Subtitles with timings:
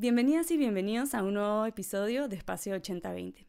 [0.00, 3.46] Bienvenidas y bienvenidos a un nuevo episodio de Espacio 8020.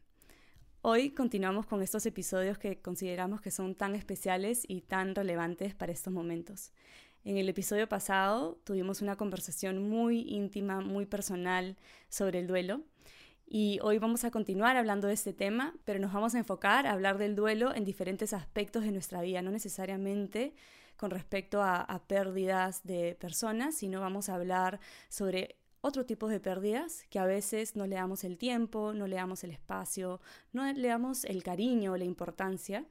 [0.82, 5.92] Hoy continuamos con estos episodios que consideramos que son tan especiales y tan relevantes para
[5.92, 6.74] estos momentos.
[7.24, 11.78] En el episodio pasado tuvimos una conversación muy íntima, muy personal
[12.10, 12.82] sobre el duelo
[13.46, 16.92] y hoy vamos a continuar hablando de este tema, pero nos vamos a enfocar a
[16.92, 20.52] hablar del duelo en diferentes aspectos de nuestra vida, no necesariamente
[20.98, 27.04] con respecto a, pérdidas de personas, sino vamos a hablar sobre otro tipo de pérdidas
[27.10, 30.20] que a veces no le damos el tiempo, no le damos el espacio,
[30.52, 32.86] no le damos el cariño, la importancia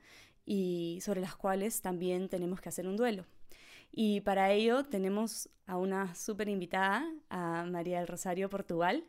[0.45, 3.26] y sobre las cuales también tenemos que hacer un duelo.
[3.94, 9.04] Y para ello tenemos a una súper invitada, a María del Rosario Portugal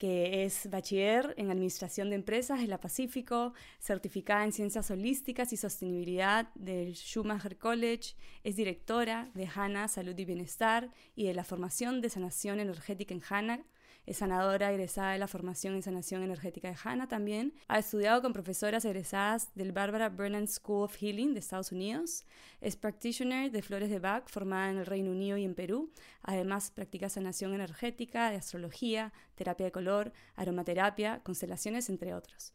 [0.00, 5.58] que es bachiller en Administración de Empresas en la Pacífico, certificada en Ciencias Holísticas y
[5.58, 12.00] Sostenibilidad del Schumacher College, es directora de HANA Salud y Bienestar y de la formación
[12.00, 13.64] de sanación energética en HANA
[14.06, 17.54] es sanadora egresada de la formación en sanación energética de HANA también.
[17.68, 22.24] Ha estudiado con profesoras egresadas del Barbara Brennan School of Healing de Estados Unidos.
[22.60, 25.90] Es practitioner de flores de Bach formada en el Reino Unido y en Perú.
[26.22, 32.52] Además, practica sanación energética, astrología, terapia de color, aromaterapia, constelaciones, entre otros.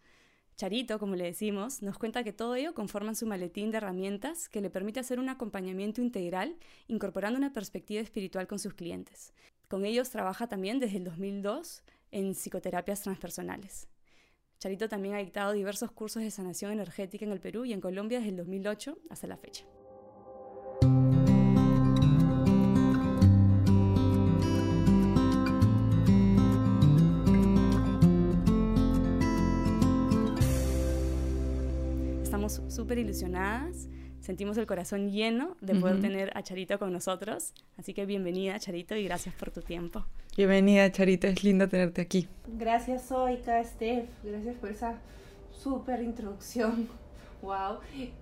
[0.58, 4.62] Charito, como le decimos, nos cuenta que todo ello conforma su maletín de herramientas que
[4.62, 6.56] le permite hacer un acompañamiento integral,
[6.88, 9.34] incorporando una perspectiva espiritual con sus clientes.
[9.68, 13.88] Con ellos trabaja también desde el 2002 en psicoterapias transpersonales.
[14.60, 18.20] Charito también ha dictado diversos cursos de sanación energética en el Perú y en Colombia
[18.20, 19.66] desde el 2008 hasta la fecha.
[32.22, 33.90] Estamos súper ilusionadas
[34.26, 37.54] sentimos el corazón lleno de poder tener a Charito con nosotros.
[37.78, 40.04] Así que bienvenida, Charito, y gracias por tu tiempo.
[40.36, 42.28] Bienvenida, Charito, es lindo tenerte aquí.
[42.48, 45.00] Gracias, Zoika, Steph, gracias por esa
[45.52, 46.90] súper introducción.
[47.42, 47.78] Wow.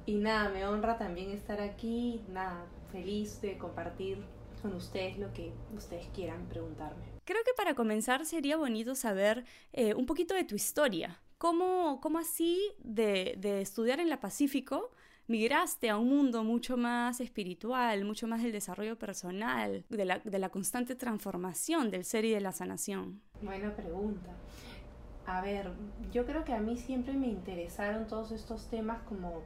[0.06, 2.20] Y nada, me honra también estar aquí.
[2.28, 4.18] Nada, feliz de compartir
[4.62, 7.04] con ustedes lo que ustedes quieran preguntarme.
[7.24, 11.22] Creo que para comenzar sería bonito saber eh, un poquito de tu historia.
[11.38, 14.92] ¿Cómo, cómo así de, de estudiar en la Pacífico
[15.28, 20.96] migraste a un mundo mucho más espiritual, mucho más del desarrollo personal, de la, constante
[20.96, 23.22] transformación del ser y de la sanación?
[23.42, 24.32] Buena pregunta.
[25.26, 25.72] A ver,
[26.12, 29.42] yo creo que a mí siempre me interesaron todos estos temas como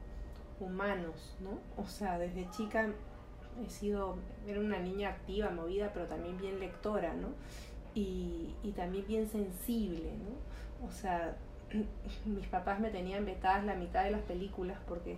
[0.60, 1.60] humanos, ¿no?
[1.80, 2.92] O sea, desde chica
[3.64, 4.16] he sido,
[4.46, 7.28] era una niña activa, movida, pero también bien lectora, ¿no?
[7.94, 10.86] Y también bien sensible, ¿no?
[10.86, 11.36] O sea,
[12.26, 15.16] mis papás me tenían vetadas la mitad de las películas porque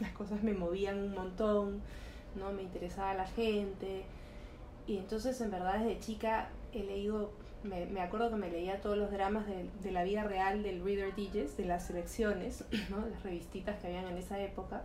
[0.00, 1.80] las cosas me movían un montón,
[2.36, 2.52] ¿no?
[2.52, 4.04] Me interesaba la gente.
[4.86, 7.30] Y entonces en verdad desde chica he leído,
[7.62, 10.82] me, me acuerdo que me leía todos los dramas de, de, la vida real del
[10.82, 13.06] Reader Digest, de las selecciones, ¿no?
[13.06, 14.82] las revistitas que habían en esa época.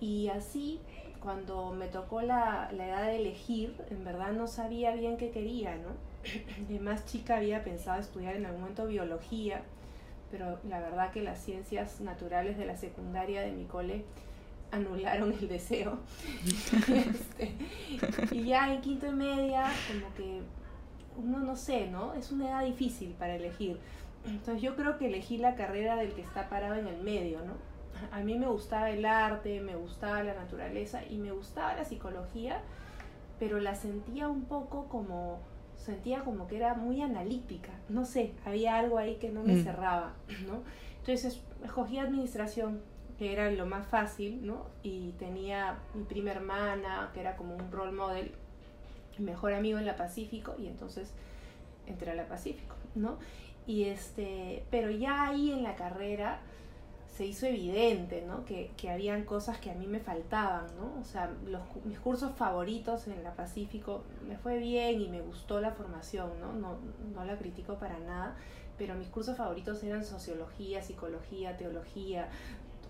[0.00, 0.80] Y así,
[1.22, 5.76] cuando me tocó la, la edad de elegir, en verdad no sabía bien qué quería,
[5.76, 5.90] ¿no?
[6.68, 9.62] De más chica había pensado estudiar en algún momento biología,
[10.34, 14.04] pero la verdad que las ciencias naturales de la secundaria de mi cole
[14.72, 16.00] anularon el deseo.
[16.88, 17.54] Este,
[18.32, 20.40] y ya en quinto y media, como que
[21.16, 22.14] uno no sé, ¿no?
[22.14, 23.78] Es una edad difícil para elegir.
[24.26, 27.52] Entonces yo creo que elegí la carrera del que está parado en el medio, ¿no?
[28.10, 32.60] A mí me gustaba el arte, me gustaba la naturaleza y me gustaba la psicología,
[33.38, 35.38] pero la sentía un poco como
[35.84, 39.64] sentía como que era muy analítica, no sé, había algo ahí que no me mm.
[39.64, 40.14] cerraba,
[40.46, 40.62] ¿no?
[41.00, 42.80] Entonces escogí administración,
[43.18, 44.66] que era lo más fácil, ¿no?
[44.82, 48.32] Y tenía mi prima hermana, que era como un role model,
[49.18, 51.12] mi mejor amigo en la Pacífico, y entonces
[51.86, 53.18] entré a la Pacífico, ¿no?
[53.66, 56.40] Y este, pero ya ahí en la carrera
[57.16, 58.44] se hizo evidente, ¿no?
[58.44, 61.00] Que, que habían cosas que a mí me faltaban, ¿no?
[61.00, 65.60] O sea, los, mis cursos favoritos en la Pacífico me fue bien y me gustó
[65.60, 66.52] la formación, ¿no?
[66.52, 66.76] No,
[67.14, 68.34] no la critico para nada,
[68.76, 72.28] pero mis cursos favoritos eran sociología, psicología, teología,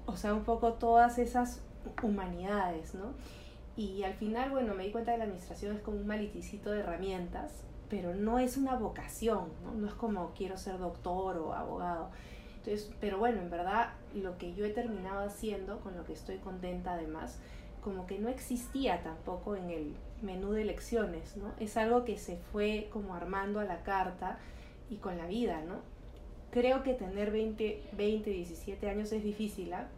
[0.06, 1.61] o sea, un poco todas esas
[2.03, 3.12] humanidades, ¿no?
[3.76, 6.81] Y al final, bueno, me di cuenta que la administración es como un maliticito de
[6.81, 7.53] herramientas,
[7.91, 9.75] pero no es una vocación, ¿no?
[9.75, 12.09] No es como quiero ser doctor o abogado
[12.64, 16.38] entonces, pero bueno, en verdad lo que yo he terminado haciendo, con lo que estoy
[16.38, 17.38] contenta además,
[17.82, 21.52] como que no existía tampoco en el menú de lecciones, ¿no?
[21.61, 24.38] Es algo que se fue como armando a la carta
[24.88, 25.81] y con la vida, ¿no?
[26.50, 29.88] Creo que tener 20, 20 17 años es difícil, ¿ah?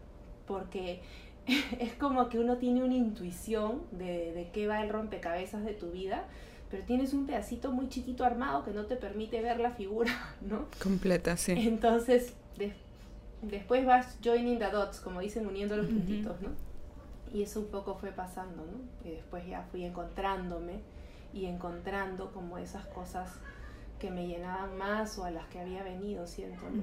[0.49, 1.03] Porque
[1.79, 5.93] es como que uno tiene una intuición de, de qué va el rompecabezas de tu
[5.93, 6.25] vida,
[6.69, 10.11] pero tienes un pedacito muy chiquito armado que no te permite ver la figura,
[10.41, 10.67] ¿no?
[10.83, 11.53] Completa, sí.
[11.57, 12.35] Entonces,
[13.43, 16.51] después vas joining the dots, como dicen, uniendo los puntitos, ¿no?
[17.33, 19.09] Y eso un poco fue pasando, ¿no?
[19.09, 20.81] Y después ya fui encontrándome
[21.33, 23.31] y encontrando como esas cosas
[23.99, 26.83] que me llenaban más o a las que había venido, siento, ¿no?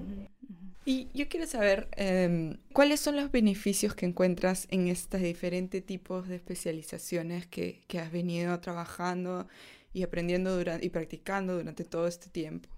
[0.86, 6.28] Y yo quiero saber, em, ¿cuáles son los beneficios que encuentras en estos diferentes tipos
[6.28, 9.48] de especializaciones que, que has venido trabajando
[9.94, 12.73] y aprendiendo durante, y practicando durante todo este tiempo?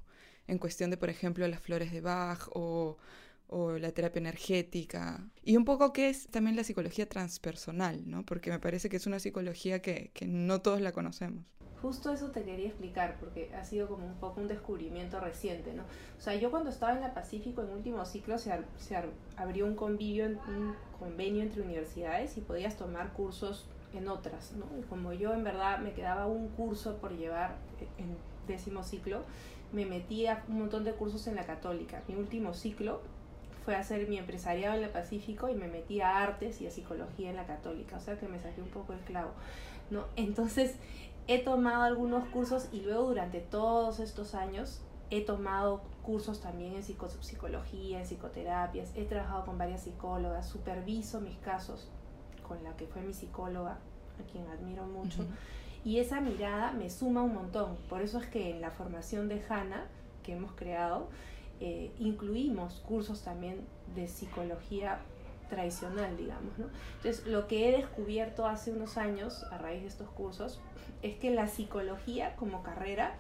[0.48, 2.98] En cuestión de, por ejemplo, las flores de Bach o,
[3.48, 5.28] o la terapia energética.
[5.44, 8.26] Y un poco qué es también la psicología transpersonal, ¿no?
[8.26, 11.44] Porque me parece que es una psicología que, que no todos la conocemos
[11.86, 15.84] justo eso te quería explicar porque ha sido como un poco un descubrimiento reciente, ¿no?
[16.18, 18.98] O sea, yo cuando estaba en la Pacífico en último ciclo se, se
[19.38, 24.66] abrió un convivio, un convenio entre universidades y podías tomar cursos en otras, ¿no?
[24.80, 27.56] Y como yo en verdad me quedaba un curso por llevar
[28.00, 28.18] en
[28.48, 29.22] décimo ciclo,
[29.72, 32.04] me metí a un montón de cursos en la católica.
[32.08, 33.02] Mi último ciclo
[33.66, 37.32] fue hacer mi empresariado en la Pacífico y me metí a artes y a psicología
[37.32, 39.32] en la católica, o sea que me saqué un poco el clavo,
[39.90, 40.06] ¿no?
[40.16, 40.76] Entonces,
[41.28, 46.84] he tomado algunos cursos y luego durante todos estos años he tomado cursos también en
[46.84, 51.90] psicología, en psicoterapias, he trabajado con varias psicólogas, superviso mis casos
[52.48, 53.80] con la que fue mi psicóloga,
[54.20, 55.26] a quien admiro mucho,
[55.86, 57.78] y esa mirada me suma un montón.
[57.88, 59.86] Por eso es que en la formación de HANA
[60.24, 61.08] que hemos creado,
[61.62, 63.62] eh, incluimos cursos también
[63.94, 65.00] de psicología
[65.48, 66.58] tradicional, digamos.
[66.58, 66.66] ¿no?
[66.98, 70.60] Entonces, lo que he descubierto hace unos años a raíz de estos cursos
[71.04, 73.14] es que la psicología como carrera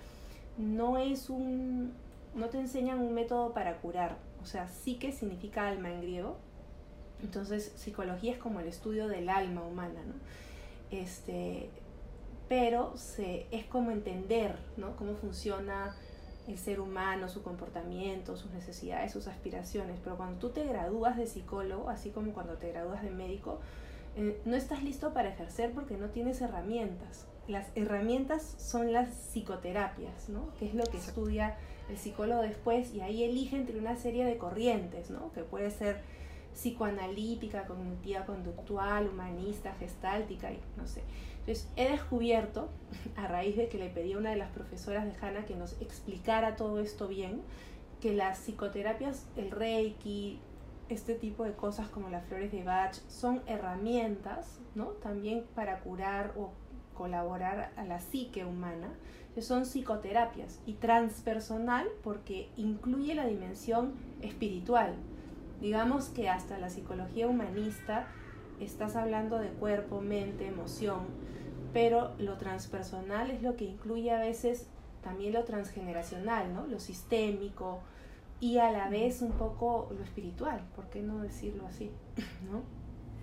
[0.57, 1.93] no es un
[2.33, 6.37] no te enseñan un método para curar, o sea, sí que significa alma en griego.
[7.23, 10.15] Entonces, psicología es como el estudio del alma humana, ¿no?
[10.91, 11.69] Este,
[12.47, 14.95] pero se, es como entender, ¿no?
[14.95, 15.95] Cómo funciona
[16.47, 19.99] el ser humano, su comportamiento, sus necesidades, sus aspiraciones.
[20.03, 23.59] Pero cuando tú te gradúas de psicólogo, así como cuando te gradúas de médico,
[24.15, 30.29] eh, no estás listo para ejercer porque no tienes herramientas las herramientas son las psicoterapias,
[30.29, 30.51] ¿no?
[30.57, 31.57] Que es lo que estudia
[31.89, 35.31] el psicólogo después y ahí elige entre una serie de corrientes, ¿no?
[35.33, 36.01] Que puede ser
[36.53, 41.03] psicoanalítica, cognitiva conductual, humanista, gestáltica y no sé.
[41.45, 42.69] Entonces, he descubierto,
[43.15, 45.79] a raíz de que le pedí a una de las profesoras de Hanna que nos
[45.81, 47.41] explicara todo esto bien,
[48.01, 50.39] que las psicoterapias, el Reiki,
[50.89, 54.87] este tipo de cosas como las flores de Bach, son herramientas, ¿no?
[54.87, 56.51] También para curar o
[56.95, 58.89] colaborar a la psique humana,
[59.41, 64.95] son psicoterapias y transpersonal porque incluye la dimensión espiritual.
[65.61, 68.07] Digamos que hasta la psicología humanista
[68.59, 70.99] estás hablando de cuerpo, mente, emoción,
[71.73, 74.67] pero lo transpersonal es lo que incluye a veces
[75.03, 76.65] también lo transgeneracional, ¿no?
[76.67, 77.79] Lo sistémico
[78.39, 81.91] y a la vez un poco lo espiritual, ¿por qué no decirlo así?
[82.51, 82.61] ¿No?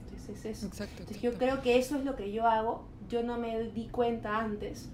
[0.05, 0.67] Entonces es eso.
[0.67, 4.39] Entonces yo creo que eso es lo que yo hago yo no me di cuenta
[4.39, 4.89] antes,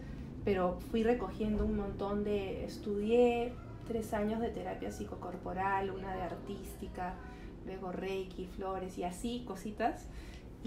[0.44, 3.52] pero fui recogiendo un montón de, estudié
[3.86, 7.14] tres años de terapia psicocorporal, una de artística,
[7.64, 10.06] luego Reiki, flores y así, cositas.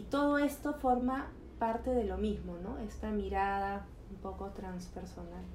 [0.01, 2.79] Y todo esto forma parte de lo mismo, ¿no?
[2.79, 5.45] Esta mirada un poco transpersonal.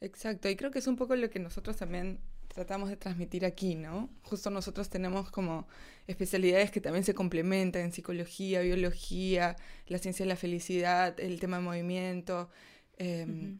[0.00, 2.18] Exacto, y creo que es un poco lo que nosotros también
[2.48, 4.08] tratamos de transmitir aquí, ¿no?
[4.22, 5.68] Justo nosotros tenemos como
[6.06, 9.56] especialidades que también se complementan en psicología, biología,
[9.86, 12.48] la ciencia de la felicidad, el tema de movimiento.
[12.96, 13.58] Em,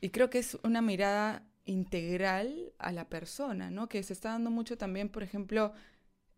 [0.00, 3.88] y creo que es una mirada integral a la persona, ¿no?
[3.88, 5.72] Que se está dando mucho también, por ejemplo,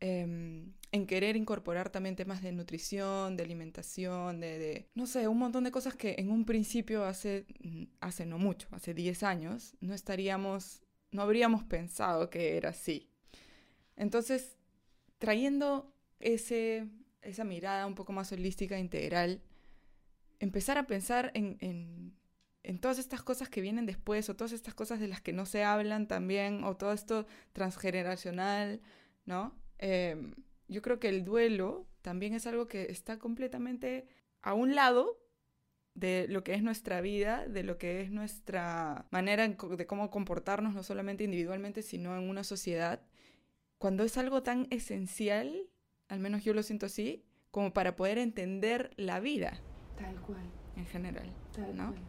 [0.00, 5.39] em, en querer incorporar también temas de nutrición, de alimentación, de, de, no sé, un
[5.39, 7.47] montón de cosas que en un principio hace,
[8.01, 10.83] hace no mucho, hace 10 años, no estaríamos
[11.13, 13.09] no habríamos pensado que era así.
[13.97, 14.57] Entonces,
[15.19, 16.89] trayendo ese,
[17.21, 19.43] esa mirada un poco más holística, integral,
[20.41, 22.17] empezar a pensar en,
[22.81, 25.63] todas estas cosas que vienen después, o todas estas cosas de las que no se
[25.63, 28.81] hablan también, o todo esto transgeneracional,
[29.27, 29.55] ¿no?
[29.79, 30.35] Em,
[30.73, 34.07] yo creo que el duelo también es algo que está completamente
[34.41, 35.19] a un lado
[35.95, 40.75] de lo que es nuestra vida, de lo que es nuestra manera de cómo comportarnos,
[40.75, 43.02] no solamente individualmente, sino en una sociedad,
[43.79, 45.69] cuando es algo tan esencial,
[46.09, 49.61] al menos yo lo siento así, como para poder entender la vida.
[49.99, 50.43] Tal cual.
[50.76, 51.31] En general.
[51.55, 51.91] Tal ¿no?
[51.91, 52.02] Cual.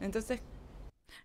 [0.00, 0.40] Entonces...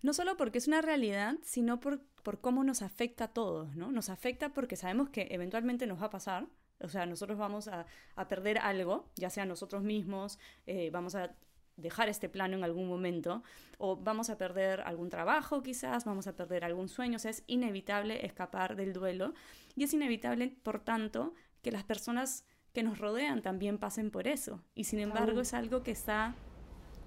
[0.02, 3.92] No solo porque es una realidad, sino por, por cómo nos afecta a todos, ¿no?
[3.92, 6.48] Nos afecta porque sabemos que eventualmente nos va a pasar,
[6.84, 7.86] o sea, nosotros vamos a,
[8.16, 11.36] a perder algo, ya sea nosotros mismos, eh, vamos a
[11.78, 13.44] dejar este plano en algún momento,
[13.78, 17.44] o vamos a perder algún trabajo quizás, vamos a perder algún sueño, o sea, es
[17.48, 19.34] inevitable escapar del duelo
[19.76, 24.62] y es inevitable, por tanto, que las personas que nos rodean también pasen por eso.
[24.76, 26.36] Y sin embargo es algo que está,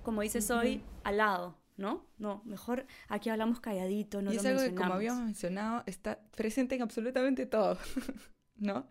[0.02, 2.06] como dices hoy, al lado, ¿no?
[2.18, 6.76] No, mejor aquí hablamos calladito, no y es algo que, como habíamos mencionado, está presente
[6.76, 7.78] en absolutamente todo,
[8.56, 8.86] ¿no?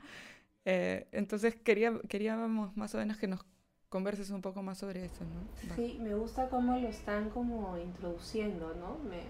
[0.65, 3.45] Eh, entonces quería, queríamos más o menos que nos
[3.89, 5.75] converses un poco más sobre eso, ¿no?
[5.75, 8.97] Sí, me gusta cómo lo están como introduciendo, ¿no?
[9.07, 9.21] Me,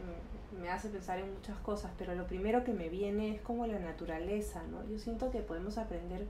[0.60, 3.78] me, hace pensar en muchas cosas, pero lo primero que me viene es como la
[3.80, 4.88] naturaleza, ¿no?
[4.90, 6.26] Yo siento que podemos aprender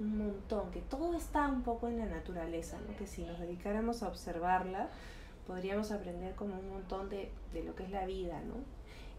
[0.00, 2.96] un montón, que todo está un poco en la naturaleza, ¿no?
[2.96, 4.88] Que si nos dedicáramos a observarla,
[5.46, 8.54] podríamos aprender como un montón de, de lo que es la vida, ¿no?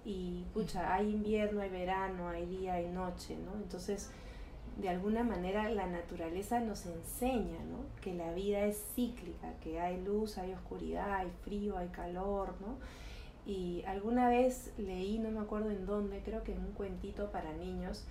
[0.04, 3.54] Y, pucha, hay invierno, hay verano, hay día, hay noche, ¿no?
[3.62, 4.10] Entonces,
[4.80, 7.80] de alguna manera la naturaleza nos enseña ¿no?
[8.02, 12.78] que la vida es cíclica, que hay luz, hay oscuridad, hay frío, hay calor, ¿no?
[13.46, 17.52] Y alguna vez leí, no me acuerdo en dónde, creo que en un cuentito para
[17.54, 18.06] niños,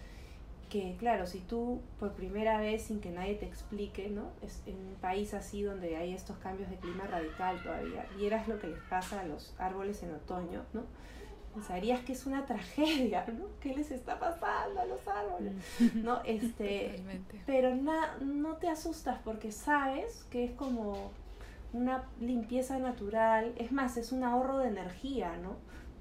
[0.68, 4.32] que claro, si tú por primera vez sin que nadie te explique, ¿no?
[4.42, 8.58] Es en un país así donde hay estos cambios de clima radical todavía, vieras lo
[8.58, 10.82] que les pasa a los árboles en otoño, ¿no?
[11.58, 13.46] Pensarías que es una tragedia, ¿no?
[13.60, 15.54] ¿Qué les está pasando a los árboles?
[15.78, 16.02] Mm.
[16.02, 16.20] ¿No?
[16.24, 17.02] Este,
[17.46, 21.10] pero no te asustas porque sabes que es como
[21.72, 25.56] una limpieza natural, es más, es un ahorro de energía, ¿no?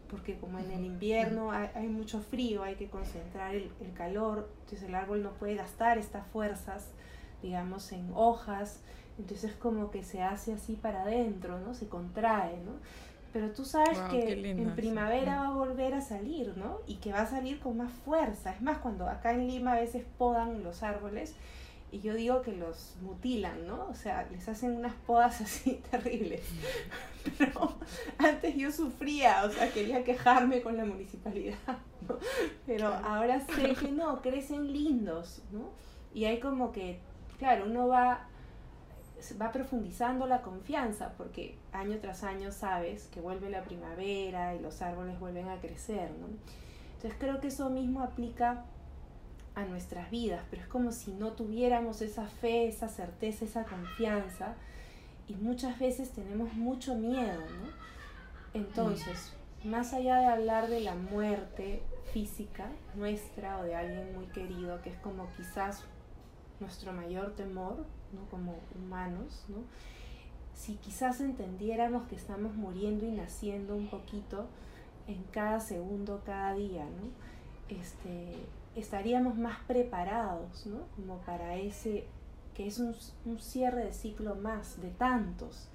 [0.09, 4.87] Porque como en el invierno hay, mucho frío, hay que concentrar el, el, calor, entonces
[4.87, 6.91] el árbol no puede gastar estas fuerzas,
[7.41, 8.81] digamos, en hojas,
[9.19, 11.73] entonces como que se hace así para adentro, ¿no?
[11.73, 12.71] Se contrae, ¿no?
[13.33, 16.79] Pero tú sabes que en primavera va a volver a salir, ¿no?
[16.87, 18.53] Y que va a salir con más fuerza.
[18.53, 21.35] Es más, cuando acá en Lima a veces podan los árboles,
[21.91, 23.87] y yo digo que los mutilan, ¿no?
[23.89, 26.41] O sea, les hacen unas podas así terribles.
[27.37, 27.77] Pero
[28.17, 31.57] antes yo sufría, o sea, quería quejarme con la municipalidad,
[32.07, 32.17] ¿no?
[32.65, 35.69] Pero ahora sé que no, crecen lindos, ¿no?
[36.13, 36.99] Y hay como que,
[37.37, 38.27] claro, uno va
[39.41, 44.81] va profundizando la confianza porque año tras año sabes que vuelve la primavera y los
[44.81, 46.27] árboles vuelven a crecer, ¿no?
[46.95, 48.65] Entonces creo que eso mismo aplica
[49.55, 54.55] a nuestras vidas, pero es como si no tuviéramos esa fe, esa certeza, esa confianza
[55.27, 57.41] y muchas veces tenemos mucho miedo.
[58.53, 59.33] Entonces,
[59.63, 61.81] más allá de hablar de la muerte
[62.13, 65.83] física nuestra o de alguien muy querido, que es como quizás
[66.59, 68.29] nuestro mayor temor, ¿no?
[68.29, 69.57] como humanos, ¿no?
[70.53, 74.47] si quizás entendiéramos que estamos muriendo y naciendo un poquito
[75.07, 77.75] en cada segundo, cada día, ¿no?
[77.75, 78.35] este,
[78.75, 80.79] estaríamos más preparados ¿no?
[80.95, 82.05] como para ese
[82.53, 82.95] que es un,
[83.25, 85.67] un cierre de ciclo más de tantos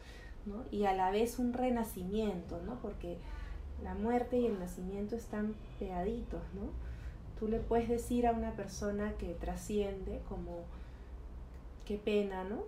[0.47, 0.65] ¿no?
[0.73, 2.81] y a la vez un renacimiento, ¿no?
[2.81, 3.19] porque
[3.83, 6.71] la muerte y el nacimiento están pegaditos, ¿no?
[7.43, 10.63] Tú le puedes decir a una persona que trasciende como
[11.85, 12.63] qué pena, ¿no?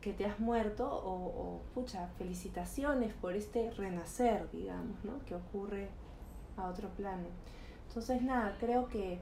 [0.00, 5.22] Que te has muerto o, pucha, felicitaciones por este renacer, digamos, ¿no?
[5.26, 5.90] Que ocurre
[6.56, 7.26] a otro plano.
[7.88, 9.18] Entonces, nada, creo que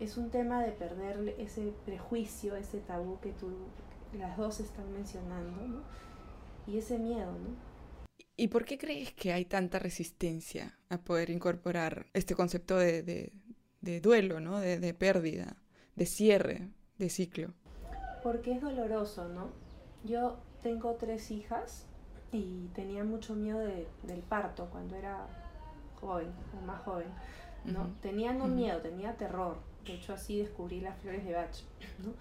[0.00, 3.50] es un tema de perder ese prejuicio, ese tabú que tú,
[4.16, 5.82] las dos están mencionando, ¿no?
[6.66, 7.70] Y ese miedo, ¿no?
[8.34, 13.34] ¿Y por qué crees que hay tanta resistencia a poder incorporar este concepto de, de,
[13.80, 14.60] duelo, ¿no?
[14.60, 15.56] De, de pérdida,
[15.96, 16.68] de cierre,
[16.98, 17.54] de ciclo?
[18.22, 19.48] porque es doloroso, ¿no?
[20.04, 21.86] Yo tengo tres hijas
[22.32, 25.26] y tenía mucho miedo del parto cuando era
[26.00, 27.08] joven o más joven,
[27.64, 27.94] ¿no?
[28.00, 29.58] Tenía no miedo, tenía terror.
[29.84, 31.56] De hecho, así descubrí las flores de Bach,
[32.04, 32.12] ¿no?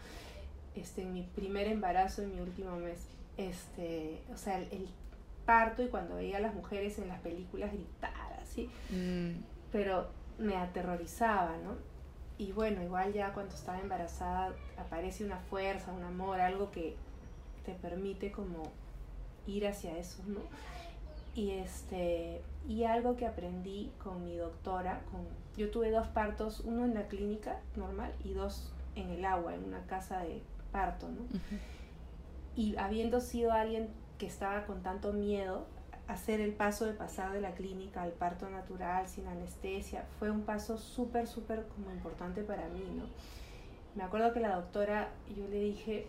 [0.75, 3.07] Este, en mi primer embarazo, en mi último mes.
[3.37, 4.87] Este, o sea, el,
[5.45, 8.69] parto y cuando veía a las mujeres en las películas gritar así.
[8.91, 9.41] Mm.
[9.71, 11.75] Pero me aterrorizaba, ¿no?
[12.37, 16.95] Y bueno, igual ya cuando estaba embarazada aparece una fuerza, un amor, algo que
[17.65, 18.63] te permite como
[19.45, 20.39] ir hacia eso, ¿no?
[21.35, 25.21] Y este y algo que aprendí con mi doctora, con
[25.57, 29.65] yo tuve dos partos, uno en la clínica normal y dos en el agua, en
[29.65, 30.41] una casa de
[30.71, 31.39] parto, ¿no?
[32.55, 35.65] Y habiendo sido alguien que estaba con tanto miedo,
[36.09, 40.41] hacer el paso de pasar de la clínica al parto natural sin anestesia fue un
[40.41, 43.03] paso súper, súper como importante para mí, ¿no?
[43.95, 46.07] Me acuerdo que la doctora, yo le dije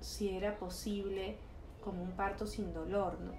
[0.00, 1.36] si era posible
[1.82, 3.32] como un parto sin dolor, ¿no?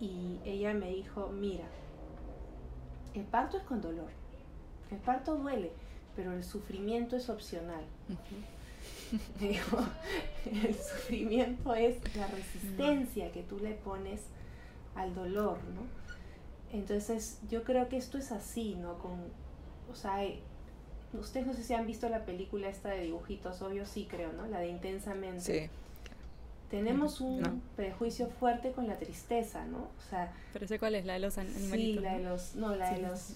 [0.00, 1.66] Y ella me dijo, mira,
[3.14, 4.10] el parto es con dolor,
[4.90, 5.70] el parto duele,
[6.16, 7.84] pero el sufrimiento es opcional.
[9.40, 14.20] el sufrimiento es la resistencia que tú le pones
[14.94, 15.82] al dolor, ¿no?
[16.72, 18.98] Entonces yo creo que esto es así, ¿no?
[18.98, 19.12] Con,
[19.90, 20.40] o sea, eh,
[21.12, 24.46] ustedes no sé si han visto la película esta de dibujitos, obvio sí creo, ¿no?
[24.46, 25.40] La de Intensamente.
[25.40, 25.70] Sí.
[26.70, 29.78] Tenemos un prejuicio fuerte con la tristeza, ¿no?
[29.78, 30.32] O sea...
[30.52, 31.70] Pero sé cuál es, la de los animalitos.
[31.70, 32.56] Sí, la de los...
[32.56, 33.34] No, la de los...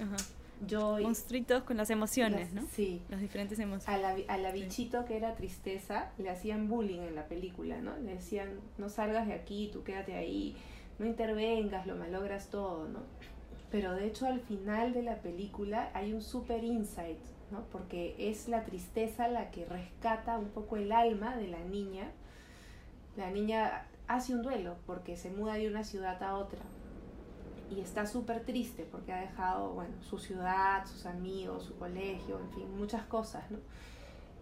[0.66, 1.04] Joy.
[1.04, 2.66] Monstruitos con las emociones, ¿no?
[2.72, 3.00] Sí.
[3.10, 3.88] Las diferentes emociones.
[3.88, 7.96] A la, a la bichito que era tristeza, le hacían bullying en la película, ¿no?
[7.98, 10.56] Le decían, no salgas de aquí, tú quédate ahí,
[10.98, 13.00] no intervengas, lo malogras todo, ¿no?
[13.70, 17.18] Pero de hecho al final de la película hay un super insight,
[17.50, 17.64] ¿no?
[17.70, 22.10] Porque es la tristeza la que rescata un poco el alma de la niña
[23.18, 26.60] la niña hace un duelo porque se muda de una ciudad a otra
[27.68, 32.50] y está súper triste porque ha dejado, bueno, su ciudad, sus amigos, su colegio, en
[32.52, 33.58] fin, muchas cosas, ¿no?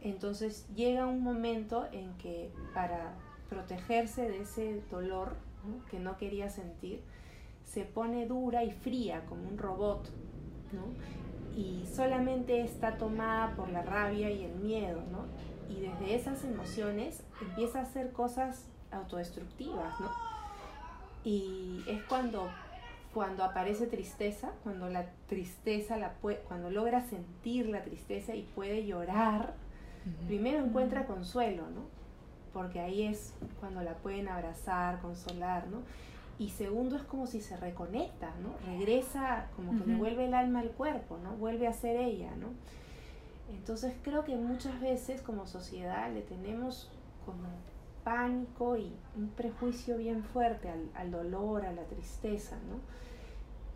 [0.03, 3.15] Entonces llega un momento en que para
[3.49, 5.37] protegerse de ese dolor
[5.91, 7.03] que no quería sentir,
[7.65, 10.09] se pone dura y fría como un robot,
[10.73, 10.87] ¿no?
[11.57, 15.25] Y solamente está tomada por la rabia y el miedo, ¿no?
[15.69, 20.11] y desde esas emociones empieza a hacer cosas autodestructivas, ¿no?
[21.25, 22.49] Y es cuando,
[23.13, 28.87] cuando aparece tristeza, cuando la tristeza, la puede, cuando logra sentir la tristeza y puede
[28.87, 29.55] llorar,
[30.29, 31.96] primero encuentra consuelo, ¿no?
[32.57, 35.83] Porque ahí es cuando la pueden abrazar, consolar, ¿no?
[36.39, 38.55] Y segundo es como si se reconecta, ¿no?
[38.67, 41.33] Regresa, como que le vuelve el alma al cuerpo, ¿no?
[41.33, 42.47] Vuelve a ser ella, ¿no?
[43.55, 46.91] Entonces creo que muchas veces como sociedad le tenemos
[47.27, 47.47] como
[48.05, 52.81] pánico y un prejuicio bien fuerte al, dolor, a la tristeza, ¿no?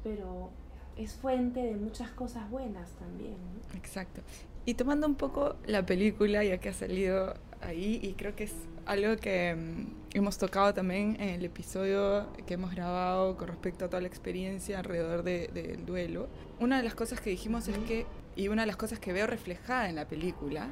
[0.03, 0.49] Pero
[0.97, 3.35] es fuente de muchas cosas buenas también.
[3.35, 3.77] ¿no?
[3.77, 4.23] Exacto.
[4.65, 8.55] Y tomando un poco la película, ya que ha salido ahí, y creo que es
[8.87, 13.89] algo que mm, hemos tocado también en el episodio que hemos grabado con respecto a
[13.89, 18.07] toda la experiencia alrededor del duelo, una de las cosas que dijimos es que
[18.37, 20.69] y una de las cosas que veo reflejada en la película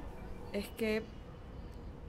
[0.53, 1.03] es que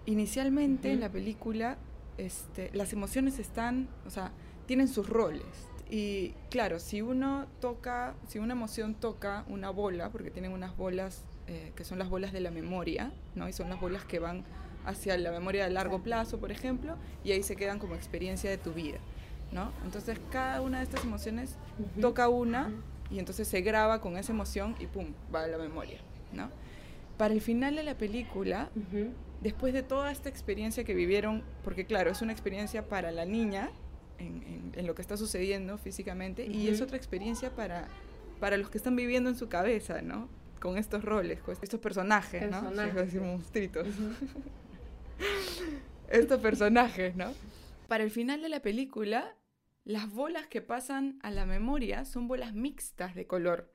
[0.05, 1.77] inicialmente en la película
[2.17, 4.31] este, las emociones están, o sea,
[4.65, 5.45] tienen sus roles.
[5.89, 11.23] Y claro, si uno toca, si una emoción toca una bola, porque tienen unas bolas
[11.47, 13.49] eh, que son las bolas de la memoria, ¿no?
[13.49, 14.43] Y son las bolas que van
[14.85, 18.57] hacia la memoria a largo plazo, por ejemplo, y ahí se quedan como experiencia de
[18.57, 18.99] tu vida,
[19.51, 19.71] ¿no?
[19.83, 21.55] Entonces cada una de estas emociones
[21.99, 22.71] toca una
[23.11, 25.99] y entonces se graba con esa emoción y pum, va a la memoria,
[26.33, 26.49] ¿no?
[27.17, 28.69] Para el final de la película,
[29.41, 33.71] después de toda esta experiencia que vivieron, porque claro, es una experiencia para la niña
[34.19, 37.87] en, en, lo que está sucediendo físicamente y es otra experiencia para,
[38.39, 40.29] para los que están viviendo en su cabeza, ¿no?
[40.61, 42.93] Con estos roles, con estos personajes, personajes.
[42.93, 43.01] ¿no?
[43.01, 43.87] decir monstruitos.
[46.09, 47.33] estos personajes, ¿no?
[47.87, 49.35] Para el final de la película,
[49.83, 53.73] las bolas que pasan a la memoria son bolas mixtas de color.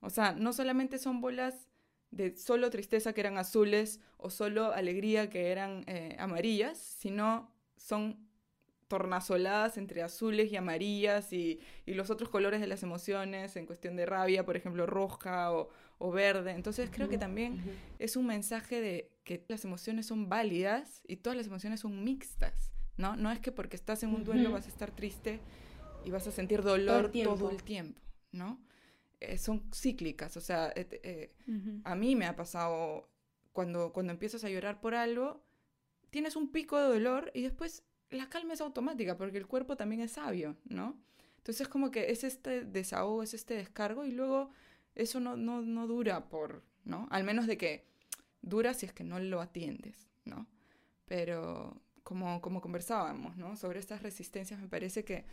[0.00, 1.68] O sea, no solamente son bolas
[2.10, 8.28] de solo tristeza que eran azules o solo alegría que eran eh, amarillas, sino son
[8.88, 14.06] tornasoladas entre azules y amarillas y, los otros colores de las emociones, en cuestión de
[14.06, 16.52] rabia, por ejemplo, roja o, verde.
[16.52, 17.60] Entonces creo que también
[17.98, 22.74] es un mensaje de que las emociones son válidas y todas las emociones son mixtas.
[22.96, 23.16] ¿no?
[23.16, 25.40] No es que porque estás en un duelo vas a estar triste
[26.04, 28.00] y vas a sentir dolor todo el tiempo,
[28.32, 28.60] ¿no?
[29.20, 31.34] Eh, son cíclicas, o sea, eh, eh,
[31.84, 33.08] a mí me ha pasado
[33.52, 35.42] cuando, cuando empiezas a llorar por algo,
[36.10, 40.02] tienes un pico de dolor y después la calma es automática porque el cuerpo también
[40.02, 40.98] es sabio, ¿no?
[41.38, 44.50] Entonces es como que es este desahogo, es este descargo y luego
[44.94, 47.08] eso no, no, no dura por, ¿no?
[47.10, 47.84] Al menos de que
[48.42, 50.46] dura si es que no lo atiendes, ¿no?
[51.06, 53.56] Pero, como, como conversábamos, ¿no?
[53.56, 55.24] Sobre estas resistencias, me parece que,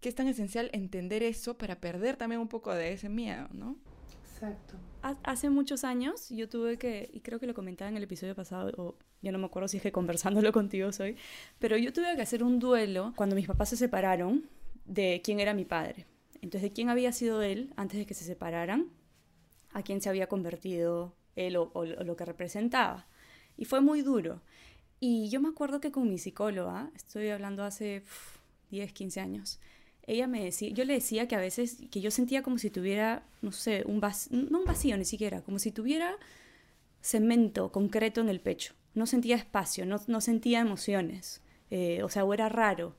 [0.00, 3.78] que es tan esencial entender eso para perder también un poco de ese miedo, ¿no?
[4.22, 4.76] Exacto.
[5.22, 8.72] Hace muchos años yo tuve que, y creo que lo comentaba en el episodio pasado,
[8.76, 11.16] o yo no me acuerdo si es que conversándolo contigo soy,
[11.58, 14.48] pero yo tuve que hacer un duelo cuando mis papás se separaron
[14.84, 16.06] de quién era mi padre.
[16.44, 18.90] Entonces, de quién había sido él antes de que se separaran,
[19.72, 23.06] a quién se había convertido él o, lo que representaba.
[23.56, 24.42] Y fue muy duro.
[25.00, 28.02] Y yo me acuerdo que con mi psicóloga, estoy hablando hace
[28.70, 29.58] 10, 15 años,
[30.06, 33.26] ella me decía, yo le decía que a veces, que yo sentía como si tuviera,
[33.40, 36.14] no sé, un vacío, no un vacío ni siquiera, como si tuviera
[37.00, 38.74] cemento concreto en el pecho.
[38.92, 42.96] No sentía espacio, no, no sentía emociones, eh, o sea, o era raro.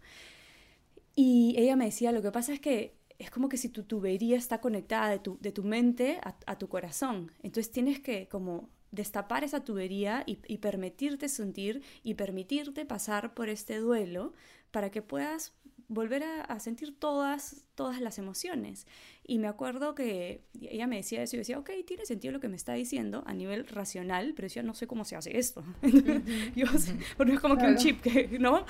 [1.15, 4.37] Y ella me decía, lo que pasa es que es como que si tu tubería
[4.37, 7.31] está conectada de tu, de tu mente a, tu corazón.
[7.43, 13.77] Entonces tienes que como destapar esa tubería y, permitirte sentir y permitirte pasar por este
[13.77, 14.33] duelo
[14.71, 15.53] para que puedas
[15.87, 18.87] volver a, sentir todas, todas las emociones.
[19.23, 22.39] Y me acuerdo que ella me decía eso y yo decía, ok, tiene sentido lo
[22.39, 25.63] que me está diciendo a nivel racional, pero decía, no sé cómo se hace esto.
[26.55, 26.65] yo,
[27.17, 28.65] porque es como que un chip que, ¿no?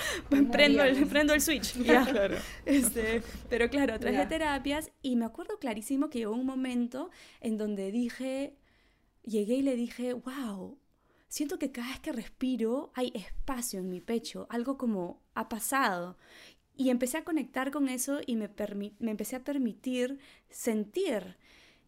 [0.51, 1.75] prendo, el, prendo el switch.
[1.85, 2.35] Claro.
[2.65, 7.09] Este, pero claro, a través de terapias, y me acuerdo clarísimo que llegó un momento
[7.41, 8.57] en donde dije,
[9.23, 10.77] llegué y le dije, wow,
[11.27, 16.17] siento que cada vez que respiro hay espacio en mi pecho, algo como ha pasado.
[16.77, 18.49] Y empecé a conectar con eso y me,
[18.99, 21.37] me empecé a permitir sentir.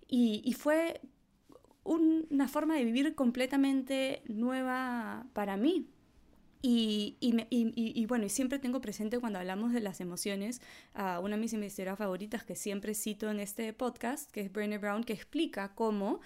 [0.08, 1.02] Y, fue
[1.84, 5.90] una forma de vivir completamente nueva para mí.
[6.62, 10.62] Y, y, bueno, y siempre tengo presente cuando hablamos de las emociones
[10.94, 14.78] a una de mis investigadoras favoritas que siempre cito en este podcast, que es Brené
[14.78, 16.20] Brown, que explica cómo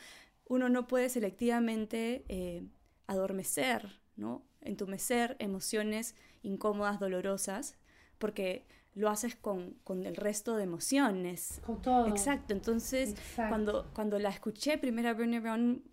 [0.46, 2.64] uno no puede selectivamente eh,
[3.08, 4.46] adormecer, ¿no?
[4.62, 7.76] entumecer emociones incómodas, dolorosas,
[8.22, 11.60] porque lo haces con, el resto de emociones.
[11.66, 12.08] Con todo.
[12.08, 12.54] Exacto.
[12.54, 15.84] Entonces, Cuando, cuando la escuché primero a Brené Brown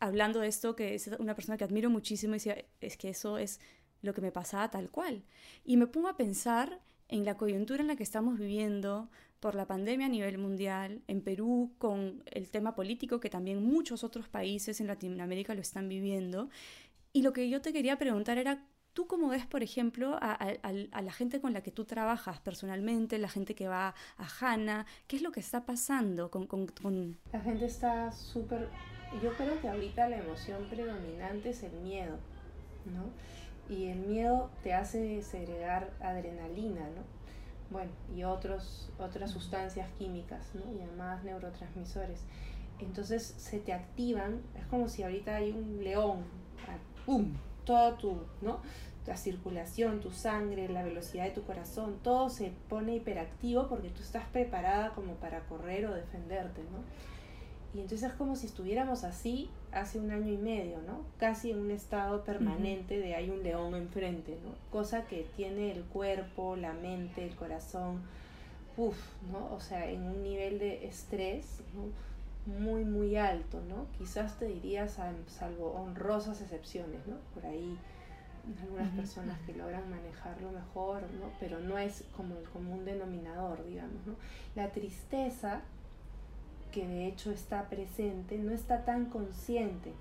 [0.00, 3.60] hablando de esto, que es una persona que admiro muchísimo, decía, es que eso es
[4.02, 5.22] lo que me pasaba tal cual.
[5.64, 9.66] Y me pongo a pensar en la coyuntura en la que estamos viviendo por la
[9.66, 14.80] pandemia a nivel mundial, en Perú con el tema político que también muchos otros países
[14.80, 16.48] en Latinoamérica lo están viviendo.
[17.12, 20.38] Y lo que yo te quería preguntar era, ¿Tú cómo ves, por ejemplo, a,
[21.02, 24.86] la gente con la que tú trabajas personalmente, la gente que va a Hanna?
[25.08, 26.46] ¿Qué es lo que está pasando con...?
[26.46, 28.68] con, La gente está súper...
[29.20, 32.18] Yo creo que ahorita la emoción predominante es el miedo,
[32.86, 33.74] ¿no?
[33.74, 37.02] Y el miedo te hace segregar adrenalina, ¿no?
[37.70, 40.72] Bueno, y otros, otras sustancias químicas, ¿no?
[40.72, 42.22] Llamadas neurotransmisores.
[42.78, 46.24] Entonces se te activan, es como si ahorita hay un león,
[47.04, 47.34] ¡pum!
[47.64, 48.60] Todo tu, ¿no?
[49.06, 54.02] La circulación, tu sangre, la velocidad de tu corazón, todo se pone hiperactivo porque tú
[54.02, 56.78] estás preparada como para correr o defenderte, ¿no?
[57.74, 61.00] Y entonces es como si estuviéramos así hace un año y medio, ¿no?
[61.18, 64.54] Casi en un estado permanente de hay un león enfrente, ¿no?
[64.70, 68.02] Cosa que tiene el cuerpo, la mente, el corazón,
[68.76, 68.96] uff,
[69.32, 69.52] ¿no?
[69.52, 71.60] O sea, en un nivel de estrés.
[72.46, 73.86] Muy, muy alto, ¿no?
[73.98, 77.16] Quizás te dirías, salvo honrosas excepciones, ¿no?
[77.34, 77.78] Por ahí
[78.60, 81.30] algunas personas que logran manejarlo mejor, ¿no?
[81.40, 84.14] Pero no es como el común denominador, digamos, ¿no?
[84.54, 85.62] La tristeza,
[86.70, 89.92] que de hecho está presente, no está tan consciente,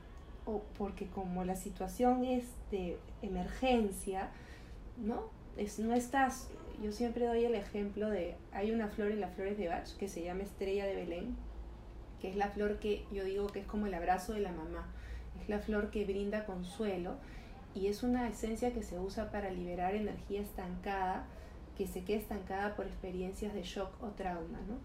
[0.45, 4.29] o porque como la situación es de emergencia,
[4.97, 5.29] ¿no?
[5.55, 6.49] Es, no estás,
[6.81, 10.09] yo siempre doy el ejemplo de, hay una flor en las flores de Bach que
[10.09, 11.37] se llama Estrella de Belén,
[12.23, 14.87] que es la flor que yo digo que es como el abrazo de la mamá,
[15.41, 17.17] es la flor que brinda consuelo
[17.75, 21.25] y es una esencia que se usa para liberar energía estancada,
[21.77, 24.77] que se queda estancada por experiencias de shock o trauma, ¿no?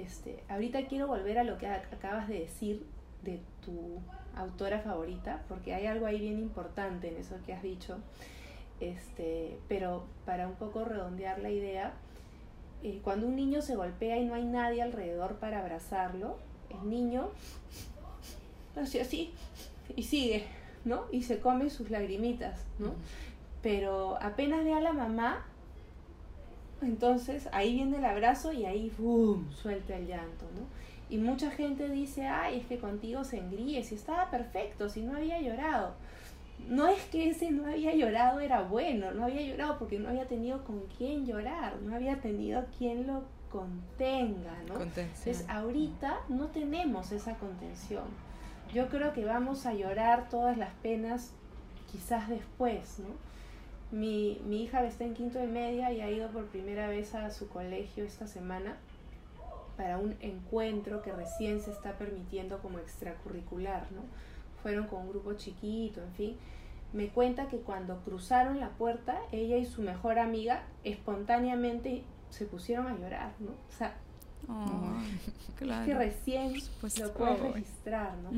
[0.00, 2.86] Este, ahorita quiero volver a lo que acabas de decir
[3.24, 3.98] de tu
[4.36, 7.98] autora favorita, porque hay algo ahí bien importante en eso que has dicho.
[8.78, 11.94] Este, pero para un poco redondear la idea,
[12.84, 16.38] eh, cuando un niño se golpea y no hay nadie alrededor para abrazarlo,
[16.70, 17.28] el niño
[18.76, 19.32] hace así
[19.94, 20.44] y sigue,
[20.84, 21.04] ¿no?
[21.12, 22.94] Y se come sus lagrimitas, ¿no?
[23.62, 25.44] Pero apenas ve a la mamá,
[26.82, 29.50] entonces ahí viene el abrazo y ahí ¡boom!
[29.52, 30.66] suelta el llanto, ¿no?
[31.08, 35.16] Y mucha gente dice, ay, es que contigo se engríe, si estaba perfecto, si no
[35.16, 35.94] había llorado.
[36.68, 40.26] No es que ese no había llorado era bueno, no había llorado porque no había
[40.26, 43.22] tenido con quién llorar, no había tenido quien lo
[43.56, 44.82] contenga, ¿no?
[44.82, 48.04] Entonces, ahorita no tenemos esa contención.
[48.72, 51.32] Yo creo que vamos a llorar todas las penas
[51.90, 53.08] quizás después, ¿no?
[53.96, 57.30] Mi, mi hija está en quinto de media y ha ido por primera vez a
[57.30, 58.76] su colegio esta semana
[59.76, 64.02] para un encuentro que recién se está permitiendo como extracurricular, ¿no?
[64.62, 66.36] Fueron con un grupo chiquito, en fin.
[66.92, 72.02] Me cuenta que cuando cruzaron la puerta, ella y su mejor amiga espontáneamente
[72.36, 73.50] se pusieron a llorar, ¿no?
[73.50, 73.96] O sea,
[75.58, 78.30] que recién lo puedes registrar, ¿no?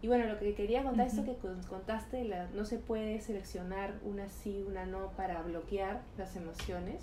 [0.00, 1.36] Y bueno, lo que quería contar, es que
[1.68, 7.02] contaste, la, no se puede seleccionar una sí, una no para bloquear las emociones.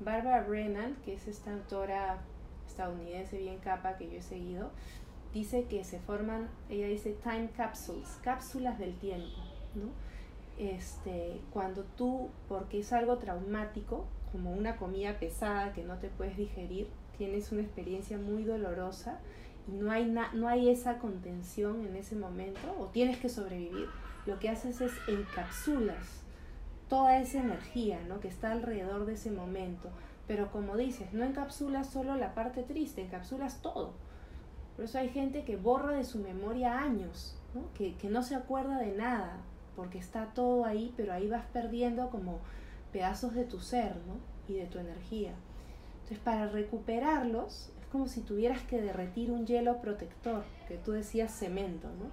[0.00, 2.18] Barbara Brennan, que es esta autora
[2.66, 4.70] estadounidense bien capa que yo he seguido,
[5.32, 9.38] dice que se forman, ella dice time capsules, cápsulas del tiempo,
[9.74, 9.90] ¿no?
[10.58, 16.36] Este, cuando tú, porque es algo traumático, como una comida pesada que no te puedes
[16.36, 19.20] digerir, tienes una experiencia muy dolorosa
[19.68, 23.86] y no hay, no hay esa contención en ese momento, o tienes que sobrevivir,
[24.26, 26.22] lo que haces es encapsulas
[26.88, 28.20] toda esa energía ¿no?
[28.20, 29.88] que está alrededor de ese momento.
[30.26, 33.94] Pero como dices, no encapsulas solo la parte triste, encapsulas todo.
[34.76, 37.34] Por eso hay gente que borra de su memoria años,
[37.74, 39.38] Que, que no se acuerda de nada,
[39.74, 42.40] porque está todo ahí, pero ahí vas perdiendo como
[42.92, 44.16] pedazos de tu ser ¿no?
[44.48, 45.32] y de tu energía.
[45.94, 51.32] Entonces, para recuperarlos, es como si tuvieras que derretir un hielo protector, que tú decías
[51.32, 52.10] cemento, ¿no?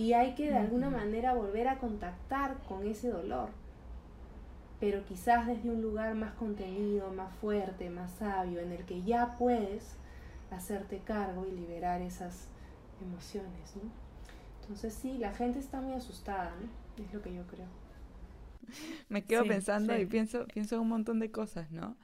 [0.00, 3.48] Y hay que de alguna manera volver a contactar con ese dolor,
[4.78, 9.36] pero quizás desde un lugar más contenido, más fuerte, más sabio, en el que ya
[9.38, 9.96] puedes
[10.50, 12.48] hacerte cargo y liberar esas
[13.00, 13.90] emociones, ¿no?
[14.60, 17.02] Entonces sí, la gente está muy asustada, ¿no?
[17.02, 17.85] Es lo que yo creo.
[19.08, 21.96] Me quedo pensando y pienso, pienso en un montón de cosas, ¿no?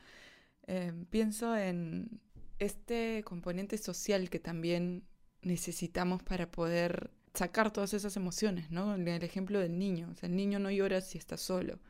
[0.67, 2.21] Em, pienso en
[2.59, 5.05] este componente social que también
[5.43, 8.95] necesitamos para poder sacar todas esas emociones, ¿no?
[8.95, 11.81] En el ejemplo del niño, o sea, el niño no llora si está solo,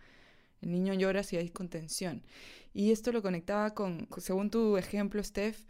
[0.61, 2.23] el niño llora si hay contención.
[2.73, 5.67] Y esto lo conectaba con, según tu ejemplo, Steph,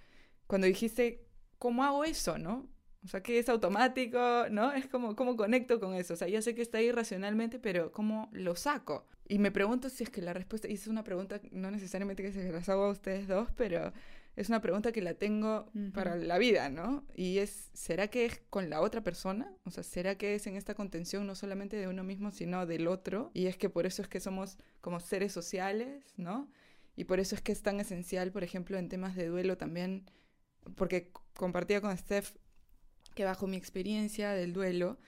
[0.46, 1.26] cuando dijiste,
[1.58, 2.68] ¿cómo hago eso, no?
[3.04, 4.72] O sea, que es automático, ¿no?
[4.72, 6.14] Es como, ¿cómo conecto con eso?
[6.14, 9.06] O sea, ya sé que está ahí racionalmente, pero ¿cómo lo saco?
[9.28, 12.32] Y me pregunto si es que la respuesta, y es una pregunta no necesariamente que
[12.32, 13.92] se las hago a ustedes dos, pero
[14.36, 17.04] es una pregunta que la tengo para la vida, ¿no?
[17.14, 19.52] Y es, ¿será que es con la otra persona?
[19.64, 22.86] O sea, ¿será que es en esta contención no solamente de uno mismo, sino del
[22.86, 23.30] otro?
[23.34, 26.48] Y es que por eso es que somos como seres sociales, ¿no?
[26.96, 30.10] Y por eso es que es tan esencial, por ejemplo, en temas de duelo también,
[30.76, 32.36] porque compartía con Steph
[33.12, 34.98] que bajo mi experiencia del duelo,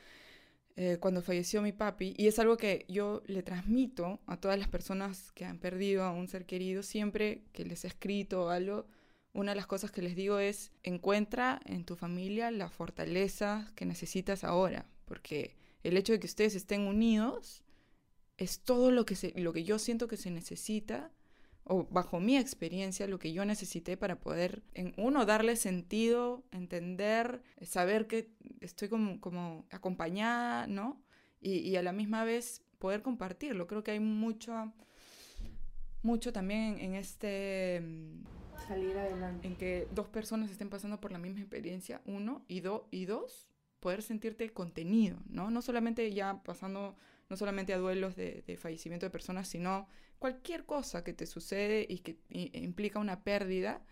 [0.76, 4.68] eh, cuando falleció mi papi, y es algo que yo le transmito a todas las
[4.68, 8.86] personas que han perdido a un ser querido, siempre que les he escrito algo,
[9.32, 13.84] una de las cosas que les digo es, encuentra en tu familia la fortaleza que
[13.84, 17.62] necesitas ahora, porque el hecho de que ustedes estén unidos
[18.36, 21.12] es todo lo que, lo que yo siento que se necesita
[21.64, 27.42] o bajo mi experiencia, lo que yo necesité para poder, en uno, darle sentido, entender,
[27.62, 31.02] saber que estoy como, como acompañada, ¿no?
[31.40, 33.66] Y, y, a la misma vez poder compartirlo.
[33.66, 34.72] Creo que hay mucho,
[36.02, 37.82] mucho también en este...
[38.68, 39.46] Salir adelante.
[39.46, 43.48] En que dos personas estén pasando por la misma experiencia, uno, y, do, y dos,
[43.80, 45.50] poder sentirte contenido, ¿no?
[45.50, 46.96] No solamente ya pasando,
[47.28, 51.98] no solamente a duelos de, fallecimiento de personas, sino cualquier cosa que te sucede y
[51.98, 53.82] que implica una pérdida,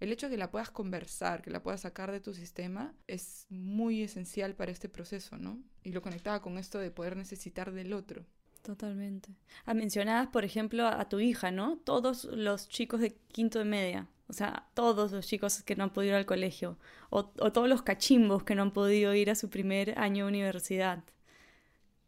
[0.00, 3.46] el hecho de que la puedas conversar, que la puedas sacar de tu sistema, es
[3.50, 5.62] muy esencial para este proceso, ¿no?
[5.84, 8.24] Y lo conectaba con esto de poder necesitar del otro.
[8.62, 9.34] Totalmente.
[9.64, 11.78] Ah, mencionabas, por ejemplo, a tu hija, ¿no?
[11.78, 15.92] Todos los chicos de quinto de media, o sea, todos los chicos que no han
[15.92, 16.78] podido ir al colegio,
[17.10, 20.30] o, o todos los cachimbos que no han podido ir a su primer año de
[20.30, 21.04] universidad.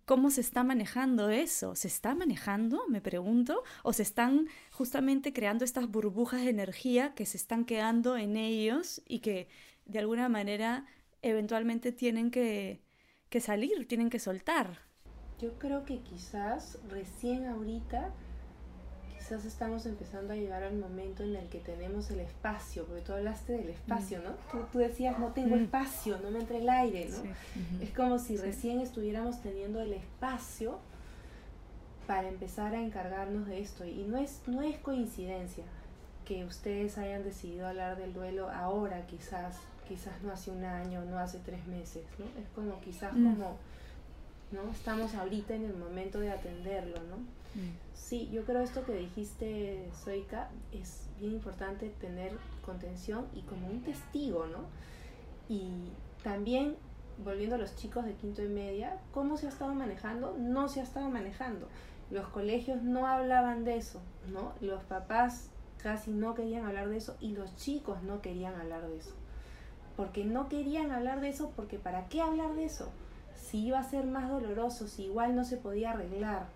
[0.04, 1.74] ¿Cómo se está manejando eso?
[1.74, 3.62] ¿Se está manejando, me pregunto?
[3.82, 9.02] ¿O se están justamente creando estas burbujas de energía que se están quedando en ellos
[9.08, 9.48] y que
[9.86, 10.84] de alguna manera
[11.22, 12.82] eventualmente tienen que,
[13.30, 14.80] que salir, tienen que soltar?
[15.40, 18.12] Yo creo que quizás recién ahorita
[19.24, 23.14] quizás estamos empezando a llegar al momento en el que tenemos el espacio, porque tú
[23.14, 24.32] hablaste del espacio, ¿no?
[24.70, 25.60] Tú, decías, no tengo mm.
[25.60, 27.82] espacio, no me entra el aire, ¿no?
[27.82, 30.78] Es como si recién estuviéramos teniendo el espacio
[32.06, 33.86] para empezar a encargarnos de esto.
[33.86, 35.64] Y no es, no es coincidencia
[36.26, 39.56] que ustedes hayan decidido hablar del duelo ahora, quizás,
[39.88, 42.26] quizás no hace un año, no hace tres meses, ¿no?
[42.38, 43.24] Es como quizás mm.
[43.24, 43.56] como,
[44.52, 44.70] ¿no?
[44.70, 47.43] Estamos ahorita en el momento de atenderlo, ¿no?
[47.94, 52.32] Sí, yo creo esto que dijiste, Soika, es bien importante tener
[52.64, 54.66] contención y como un testigo, ¿no?
[55.48, 55.90] Y
[56.22, 56.76] también,
[57.24, 60.36] volviendo a los chicos de quinto y media, ¿cómo se ha estado manejando?
[60.38, 61.68] No se ha estado manejando.
[62.10, 64.00] Los colegios no hablaban de eso,
[64.32, 64.52] ¿no?
[64.60, 65.50] Los papás
[65.82, 69.14] casi no querían hablar de eso y los chicos no querían hablar de eso.
[69.96, 72.90] Porque no querían hablar de eso, porque ¿para qué hablar de eso?
[73.36, 76.46] Si iba a ser más doloroso, si igual no se podía arreglar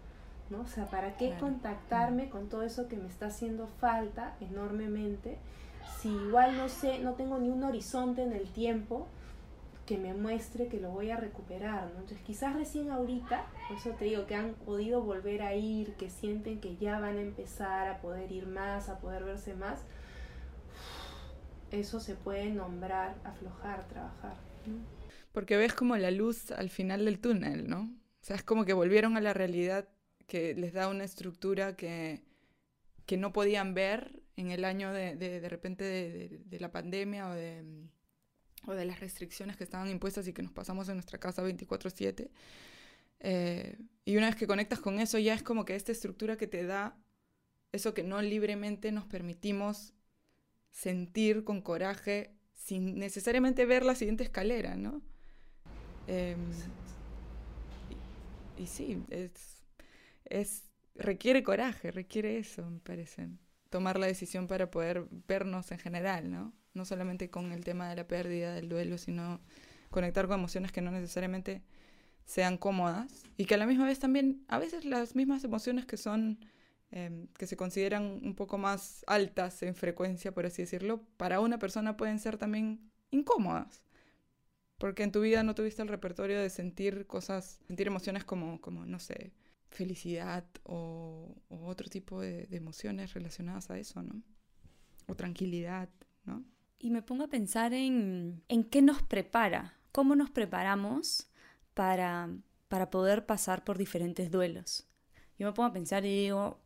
[0.51, 0.63] ¿no?
[0.63, 5.39] O sea, ¿para qué contactarme con todo eso que me está haciendo falta enormemente?
[6.01, 9.09] Si igual no sé, no tengo ni un horizonte en el tiempo
[9.89, 12.01] que me muestre que lo voy a recuperar, ¿no?
[12.01, 16.11] Entonces quizás recién ahorita, por eso te digo que han podido volver a ir, que
[16.11, 19.81] sienten que ya van a empezar a poder ir más, a poder verse más,
[21.71, 24.37] eso se puede nombrar aflojar, trabajar.
[25.33, 27.83] Porque ves como la luz al final del túnel, ¿no?
[27.83, 29.89] O sea, es como que volvieron a la realidad
[30.29, 32.23] que les da una estructura que,
[33.07, 37.29] que no podían ver en el año de, de, de repente de, de, la pandemia
[37.31, 37.65] o de,
[38.67, 42.31] o de las restricciones que estaban impuestas y que nos pasamos en nuestra casa 24/7.
[43.21, 46.47] Eh, y una vez que conectas con eso, ya es como que esta estructura que
[46.47, 46.97] te da
[47.73, 49.95] eso que no libremente nos permitimos
[50.71, 55.03] sentir con coraje sin necesariamente ver la siguiente escalera, ¿no?
[56.07, 56.39] Em,
[58.59, 59.58] y, y, sí, es,
[60.31, 60.65] es,
[60.95, 63.29] requiere coraje, requiere eso, me parece.
[63.71, 66.55] Tomar la decisión para poder vernos en general, ¿no?
[66.75, 69.41] No solamente con el tema de la pérdida, del duelo, sino
[69.91, 71.63] conectar con emociones que no necesariamente
[72.25, 75.97] sean cómodas y que a la misma vez también, a veces las mismas emociones que
[75.97, 76.39] son,
[76.91, 81.59] em, que se consideran un poco más altas en frecuencia, por así decirlo, para una
[81.59, 83.83] persona pueden ser también incómodas.
[84.79, 88.87] Porque en tu vida no tuviste el repertorio de sentir cosas, sentir emociones como, como
[88.87, 89.33] no sé,
[89.71, 94.23] felicidad o, otro tipo de, emociones relacionadas a eso, ¿no?
[95.07, 95.89] O tranquilidad,
[96.25, 96.45] ¿no?
[96.79, 101.31] Y me pongo a pensar en, en qué nos prepara, cómo nos preparamos
[101.75, 102.31] para,
[102.69, 104.87] para poder pasar por diferentes duelos.
[105.39, 106.61] Yo me pongo a pensar y digo,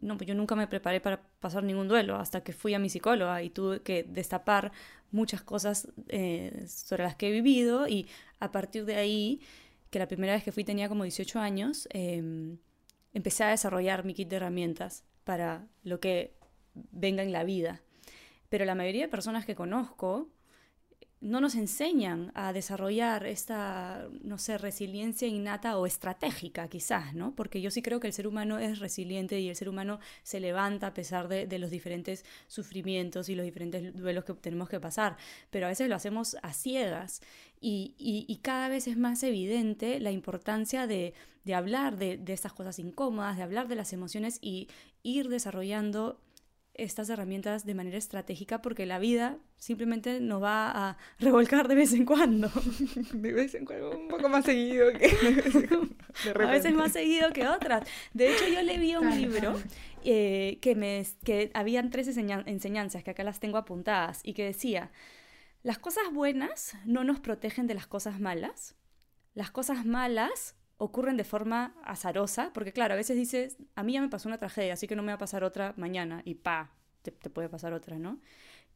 [0.00, 2.88] no, pues yo nunca me preparé para pasar ningún duelo hasta que fui a mi
[2.88, 4.72] psicóloga y tuve que destapar
[5.10, 8.06] muchas cosas eh, sobre las que he vivido y
[8.40, 9.40] a partir de ahí,
[9.90, 12.58] que la primera vez que fui tenía como 18 años, em,
[13.12, 16.34] empecé a desarrollar mi kit de herramientas para lo que
[16.74, 17.82] venga en la vida.
[18.48, 20.28] Pero la mayoría de personas que conozco
[21.20, 27.34] no nos enseñan a desarrollar esta, no sé, resiliencia innata o estratégica quizás, ¿no?
[27.34, 30.38] Porque yo sí creo que el ser humano es resiliente y el ser humano se
[30.38, 35.16] levanta a pesar de, los diferentes sufrimientos y los diferentes duelos que tenemos que pasar,
[35.50, 37.20] pero a veces lo hacemos a ciegas
[37.60, 42.52] y, y, cada vez es más evidente la importancia de, de hablar de, de estas
[42.52, 44.68] cosas incómodas, de hablar de las emociones y
[45.02, 46.20] ir desarrollando
[46.78, 51.92] estas herramientas de manera estratégica porque la vida simplemente nos va a revolcar de vez
[51.92, 52.50] en cuando.
[53.12, 55.10] De vez en cuando, un poco más seguido que...
[56.32, 57.86] a veces más seguido que otras.
[58.14, 59.60] De hecho, yo le vi un libro
[60.04, 64.90] eh, que, me, que habían tres enseñanzas, que acá las tengo apuntadas, y que decía,
[65.62, 68.76] las cosas buenas no nos protegen de las cosas malas,
[69.34, 74.00] las cosas malas ocurren de forma azarosa, porque claro, a veces dices, a mí ya
[74.00, 76.72] me pasó una tragedia, así que no me va a pasar otra mañana, y pa,
[77.02, 78.20] te, puede pasar otra, ¿no?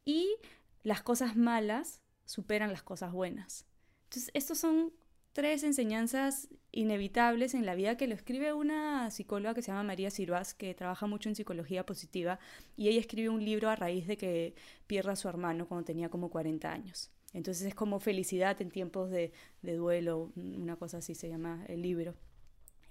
[0.05, 0.35] Y
[0.83, 3.67] las cosas malas superan las cosas buenas.
[4.05, 4.93] Entonces, estos son
[5.33, 10.11] tres enseñanzas inevitables en la vida que lo escribe una psicóloga que se llama María
[10.11, 12.41] Sirvas, que trabaja mucho en psicología positiva,
[12.77, 14.57] y ella escribe un libro a raíz de que
[14.89, 17.13] pierda a su hermano cuando tenía como 40 años.
[17.33, 22.15] Entonces es como felicidad en tiempos de, duelo, una cosa así se llama el libro.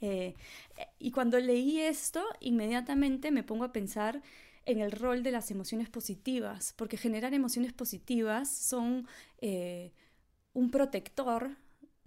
[0.02, 0.36] Eh,
[0.98, 4.22] y cuando leí esto, inmediatamente me pongo a pensar
[4.66, 9.08] en el rol de las emociones positivas, porque generar emociones positivas son
[9.40, 9.92] eh,
[10.54, 11.56] un protector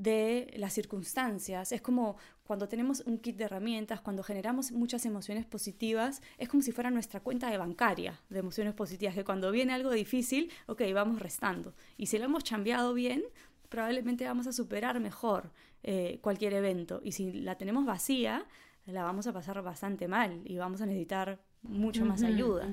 [0.05, 1.73] de las circunstancias.
[1.73, 6.63] Es como cuando tenemos un kit de herramientas, cuando generamos muchas emociones positivas, es como
[6.63, 10.83] si fuera nuestra cuenta de bancaria de emociones positivas, que cuando viene algo difícil, ok,
[10.93, 11.75] vamos restando.
[11.97, 13.25] Y si lo hemos cambiado bien,
[13.69, 15.51] probablemente vamos a superar mejor
[15.83, 17.01] eh, cualquier evento.
[17.03, 18.47] Y si la tenemos vacía,
[18.87, 22.69] la vamos a pasar bastante mal y vamos a necesitar mucho más ayuda.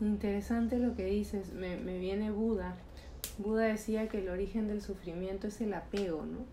[0.00, 2.76] Interesante lo que dices, me, me viene Buda
[3.38, 6.44] Buda decía que el origen del sufrimiento es el apego, ¿no?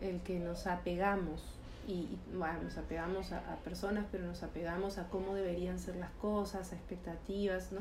[0.00, 5.34] El que nos apegamos y, bueno, nos apegamos a, personas, pero nos apegamos a cómo
[5.34, 7.80] deberían ser las cosas, a expectativas, ¿no?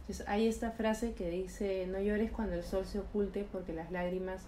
[0.00, 3.90] Entonces hay esta frase que dice, no llores cuando el sol se oculte porque las
[3.92, 4.42] lágrimas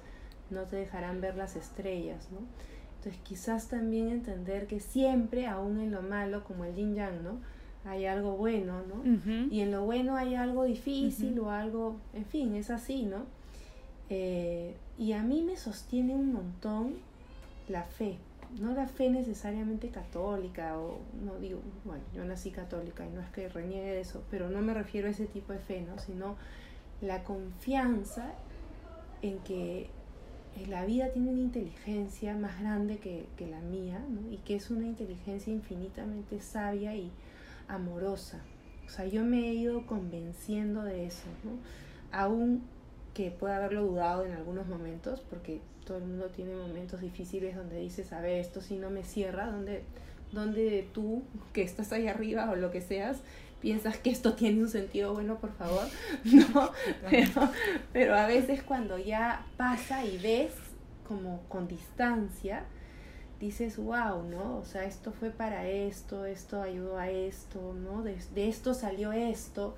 [0.50, 2.40] no te dejarán ver las estrellas, ¿no?
[2.96, 7.40] Entonces quizás también entender que siempre, aún en lo malo, como el yin yang, ¿no?
[7.84, 9.02] Hay algo bueno, ¿no?
[9.50, 13.26] Y en lo bueno hay algo difícil o algo, en fin, es así, ¿no?
[14.08, 16.94] Eh, y a mí me sostiene un montón
[17.68, 18.16] la fe,
[18.60, 23.28] no la fe necesariamente católica, o no digo, bueno, yo nací católica y no es
[23.30, 25.98] que reniegue de eso, pero no me refiero a ese tipo de fe, ¿no?
[25.98, 26.36] Sino
[27.00, 28.32] la confianza
[29.20, 29.88] en que
[30.68, 34.30] la vida tiene una inteligencia más grande que, que la mía, ¿no?
[34.30, 37.10] Y que es una inteligencia infinitamente sabia y
[37.68, 38.42] amorosa.
[38.87, 41.52] O sea, yo me he ido convenciendo de eso, ¿no?
[42.17, 42.62] Aún
[43.15, 47.79] que pueda haberlo dudado en algunos momentos, porque todo el mundo tiene momentos difíciles donde
[47.79, 49.85] dices, a ver, esto sí no me cierra, donde,
[50.33, 53.19] donde tú, que estás ahí arriba o lo que seas,
[53.60, 55.87] piensas que esto tiene un sentido bueno, por favor,
[56.25, 56.71] no,
[57.08, 57.50] pero,
[57.92, 60.52] pero a veces cuando ya pasa y ves
[61.06, 62.65] como con distancia,
[63.44, 64.56] dices, wow, ¿no?
[64.56, 68.02] O sea, esto fue para esto, esto ayudó a esto, ¿no?
[68.02, 68.18] De,
[68.48, 69.76] esto salió esto.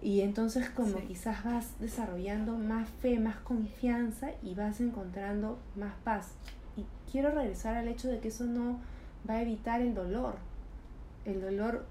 [0.00, 6.32] Y entonces como quizás vas desarrollando más fe, más confianza y vas encontrando más paz.
[6.76, 8.80] Y quiero regresar al hecho de que eso no
[9.28, 10.36] va a evitar el dolor.
[11.24, 11.86] El dolor,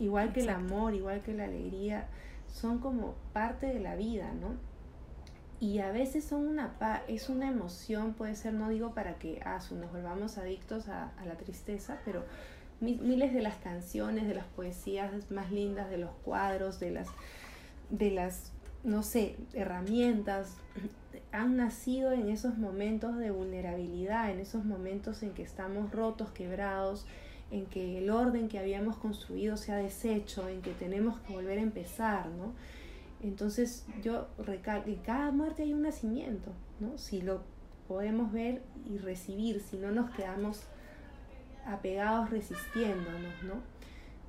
[0.00, 2.08] igual que el amor, igual que la alegría,
[2.48, 4.67] son como parte de la vida, ¿no?
[5.60, 9.58] Y a veces son una es una emoción, puede ser, no digo para que ah,
[9.72, 12.24] nos volvamos adictos a, a la tristeza, pero
[12.80, 17.08] miles de las canciones, de las poesías más lindas, de los cuadros, de las,
[17.90, 18.52] de las,
[18.84, 20.56] no sé, herramientas,
[21.32, 27.04] han nacido en esos momentos de vulnerabilidad, en esos momentos en que estamos rotos, quebrados,
[27.50, 31.58] en que el orden que habíamos construido se ha deshecho, en que tenemos que volver
[31.58, 32.52] a empezar, ¿no?
[33.22, 36.96] Entonces yo recalco, cada muerte hay un nacimiento, ¿no?
[36.98, 37.42] Si lo
[37.88, 40.62] podemos ver y recibir, si no nos quedamos
[41.66, 43.62] apegados resistiéndonos, ¿no?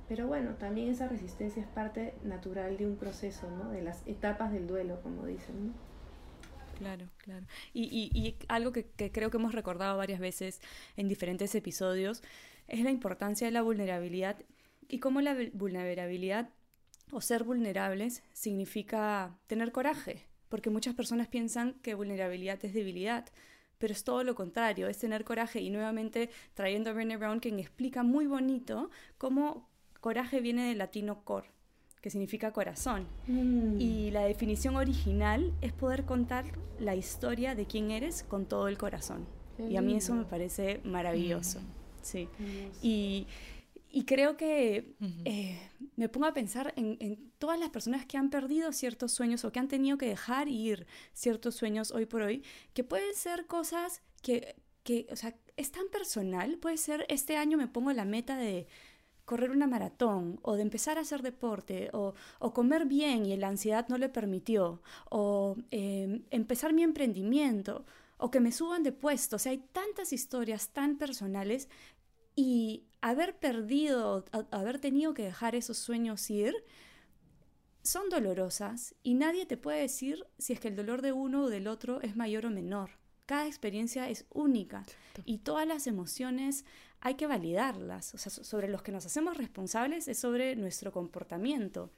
[0.08, 3.70] Pero bueno, también esa resistencia es parte natural de un proceso, ¿no?
[3.70, 5.72] De las etapas del duelo, como dicen, ¿no?
[6.78, 7.46] Claro, claro.
[7.72, 10.60] Y, y, y algo que, que, creo que hemos recordado varias veces
[10.96, 12.22] en diferentes episodios
[12.66, 14.36] es la importancia de la vulnerabilidad
[14.88, 16.48] y cómo la vulnerabilidad
[17.12, 23.26] o ser vulnerables significa tener coraje, porque muchas personas piensan que vulnerabilidad es debilidad,
[23.78, 27.58] pero es todo lo contrario, es tener coraje y nuevamente trayendo a Brené Brown quien
[27.58, 29.68] explica muy bonito cómo
[30.00, 31.44] coraje viene del latino cor,
[32.00, 33.06] que significa corazón.
[33.26, 33.80] Mm.
[33.80, 36.44] Y la definición original es poder contar
[36.78, 39.26] la historia de quién eres con todo el corazón.
[39.58, 41.60] y a mí eso me parece maravilloso.
[41.60, 41.80] Mm.
[42.02, 42.28] Sí.
[42.82, 43.26] Y
[43.92, 45.58] y creo que eh,
[45.96, 49.58] me pongo a pensar en, todas las personas que han perdido ciertos sueños o que
[49.58, 54.56] han tenido que dejar ir ciertos sueños hoy por hoy, que pueden ser cosas que,
[54.84, 56.58] que, o sea, es tan personal.
[56.58, 58.66] Puede ser, este año me pongo la meta de
[59.24, 63.48] correr una maratón o de empezar a hacer deporte o, o comer bien y la
[63.48, 67.84] ansiedad no le permitió o em, empezar mi emprendimiento
[68.18, 69.36] o que me suban de puesto.
[69.36, 71.68] O sea, hay tantas historias tan personales
[72.36, 76.54] y haber perdido, haber tenido que dejar esos sueños ir,
[77.82, 81.50] son dolorosas y nadie te puede decir si es que el dolor de uno o
[81.50, 82.90] del otro es mayor o menor.
[83.26, 84.84] Cada experiencia es única
[85.24, 86.64] y todas las emociones
[87.00, 88.14] hay que validarlas.
[88.14, 91.90] O sea, sobre los que nos hacemos responsables es sobre nuestro comportamiento.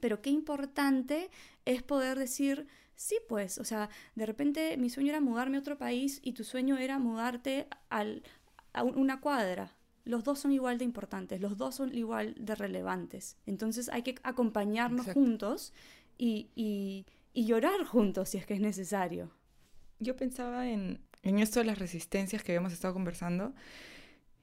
[0.00, 1.30] Pero qué importante
[1.64, 5.78] es poder decir, sí, pues, o sea, de repente mi sueño era mudarme a otro
[5.78, 8.22] país y tu sueño era mudarte al,
[8.72, 13.36] a una cuadra los dos son igual de importantes, los dos son igual de relevantes.
[13.44, 15.74] Entonces hay que acompañarnos juntos
[16.16, 17.04] y,
[17.34, 19.30] llorar juntos si es que es necesario.
[20.00, 23.52] Yo pensaba en, esto de las resistencias que habíamos estado conversando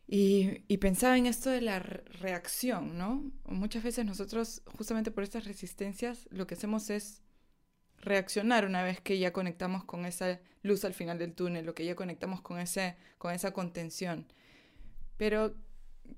[0.07, 3.31] y, y, pensaba en esto de la reacción, ¿no?
[3.45, 7.23] Muchas veces nosotros, justamente por estas resistencias, lo que hacemos es
[8.01, 11.85] reaccionar una vez que ya conectamos con esa luz al final del túnel, o que
[11.85, 14.25] ya conectamos con, ese, con esa contención.
[15.17, 15.55] Pero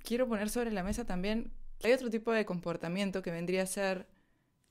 [0.04, 1.52] quiero poner sobre la mesa también
[1.84, 4.08] hay otro tipo de comportamiento que vendría a ser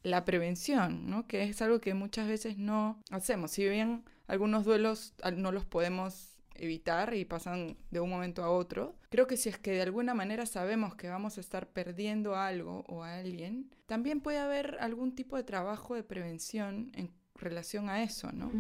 [0.02, 1.26] la prevención, ¿no?
[1.26, 3.52] que es algo que muchas veces no hacemos.
[3.52, 8.96] Si bien algunos duelos no los podemos evitar y pasan de un momento a otro,
[9.08, 12.84] creo que si es que de alguna manera sabemos que vamos a estar perdiendo algo
[12.88, 18.02] o a alguien, también puede haber algún tipo de trabajo de prevención en relación a
[18.02, 18.50] eso, ¿no?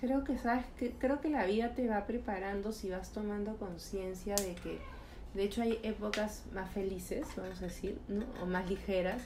[0.00, 4.34] Creo que sabes que creo que la vida te va preparando si vas tomando conciencia
[4.34, 4.78] de que
[5.34, 7.98] de hecho hay épocas más felices, vamos a decir,
[8.42, 9.22] o más ligeras,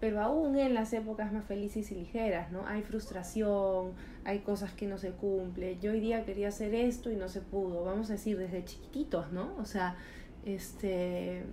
[0.00, 2.66] pero aún en las épocas más felices y ligeras, ¿no?
[2.66, 3.92] Hay frustración,
[4.24, 5.80] hay cosas que no se cumplen.
[5.80, 9.32] Yo hoy día quería hacer esto y no se pudo, vamos a decir desde chiquititos,
[9.32, 9.54] ¿no?
[9.58, 9.96] O sea,
[10.44, 11.44] este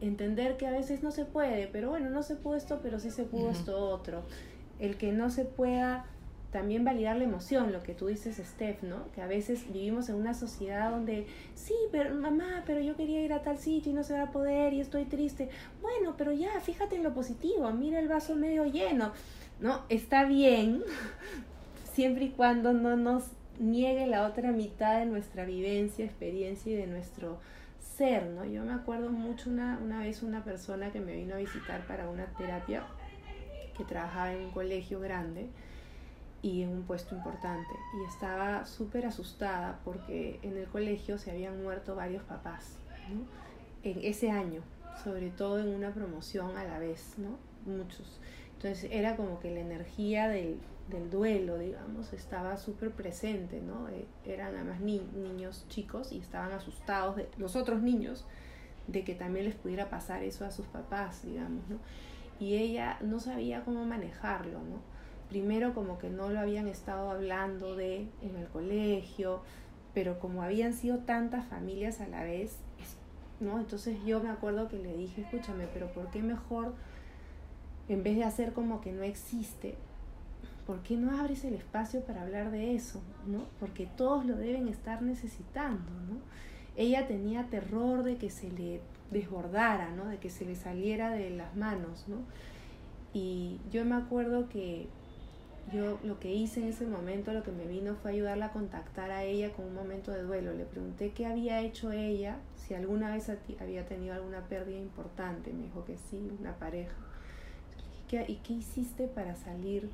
[0.00, 3.10] entender que a veces no se puede, pero bueno, no se pudo esto, pero sí
[3.10, 4.24] se pudo esto otro.
[4.78, 6.04] El que no se pueda
[6.54, 9.10] también validar la emoción, lo que tú dices, Steph, ¿no?
[9.10, 11.26] Que a veces vivimos en una sociedad donde,
[11.56, 14.30] sí, pero mamá, pero yo quería ir a tal sitio y no se va a
[14.30, 15.48] poder y estoy triste.
[15.82, 19.10] Bueno, pero ya, fíjate en lo positivo, mira el vaso medio lleno.
[19.58, 20.84] No, está bien,
[21.92, 23.24] siempre y cuando no nos
[23.58, 27.40] niegue la otra mitad de nuestra vivencia, experiencia y de nuestro
[27.80, 28.44] ser, ¿no?
[28.44, 32.08] Yo me acuerdo mucho una, una vez una persona que me vino a visitar para
[32.08, 32.84] una terapia
[33.76, 35.48] que trabajaba en un colegio grande
[36.44, 37.72] y en un puesto importante.
[37.98, 42.76] Y estaba súper asustada porque en el colegio se habían muerto varios papás
[43.82, 44.60] en ese año,
[45.02, 47.38] sobre todo en una promoción a la vez, ¿no?
[47.64, 48.20] Muchos.
[48.56, 50.58] Entonces era como que la energía del,
[50.90, 53.88] del duelo, digamos, estaba súper presente, ¿no?
[53.88, 58.26] Eh, eran además niños chicos y estaban asustados de los otros niños
[58.86, 61.78] de que también les pudiera pasar eso a sus papás, digamos, ¿no?
[62.38, 64.93] y ella no sabía cómo manejarlo, ¿no?
[65.34, 69.40] Primero como que no lo habían estado hablando de en el colegio,
[69.92, 72.58] pero como habían sido tantas familias a la vez,
[73.40, 73.58] ¿no?
[73.58, 76.74] Entonces yo me acuerdo que le dije, escúchame, pero ¿por qué mejor,
[77.88, 79.74] en vez de hacer como que no existe,
[80.68, 83.02] ¿por qué no abres el espacio para hablar de eso?
[83.26, 83.40] ¿no?
[83.58, 86.18] Porque todos lo deben estar necesitando, ¿no?
[86.76, 88.80] Ella tenía terror de que se le
[89.10, 90.06] desbordara, ¿no?
[90.06, 92.18] De que se le saliera de las manos, ¿no?
[93.12, 94.86] Y yo me acuerdo que
[95.72, 99.10] yo lo que hice en ese momento, lo que me vino fue ayudarla a contactar
[99.10, 100.52] a ella con un momento de duelo.
[100.52, 105.52] Le pregunté qué había hecho ella, si alguna vez había tenido alguna pérdida importante.
[105.52, 106.94] Me dijo que sí, una pareja.
[108.28, 109.90] ¿Y qué hiciste para salir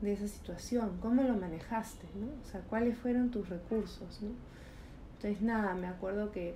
[0.00, 0.98] de esa situación?
[1.00, 2.06] ¿Cómo lo manejaste?
[2.14, 2.26] ¿no?
[2.42, 4.22] O sea, ¿cuáles fueron tus recursos?
[4.22, 4.30] ¿no?
[5.14, 6.54] Entonces, nada, me acuerdo que,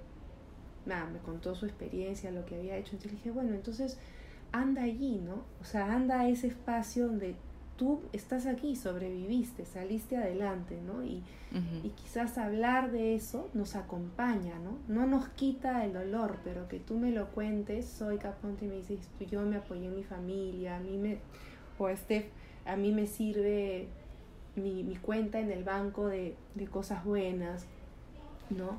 [0.87, 2.93] nada, me contó su experiencia, lo que había hecho.
[2.93, 3.99] Entonces dije, bueno, entonces
[4.53, 5.43] anda allí, ¿no?
[5.61, 7.35] O sea, anda a ese espacio donde
[7.81, 11.03] tú estás aquí, sobreviviste, saliste adelante, ¿no?
[11.03, 11.23] Y,
[11.83, 14.77] y, quizás hablar de eso nos acompaña, ¿no?
[14.87, 18.75] No nos quita el dolor, pero que tú me lo cuentes, soy Caponte y me
[18.75, 21.21] dices, yo me apoyé en mi familia, a mí me,
[21.79, 22.27] o Steph,
[22.67, 23.89] a mí me sirve
[24.57, 27.65] mi, mi cuenta en el banco de, de cosas buenas,
[28.51, 28.79] ¿no?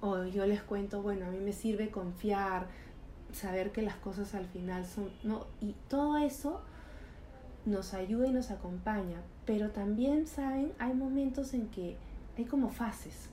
[0.00, 2.66] O yo les cuento, bueno, a mí me sirve confiar,
[3.30, 5.44] saber que las cosas al final son, ¿no?
[5.60, 6.62] Y todo eso
[7.68, 10.72] nos ayuda y nos acompaña, pero también, ¿saben?
[10.78, 11.96] Hay momentos en que
[12.36, 13.30] hay como fases,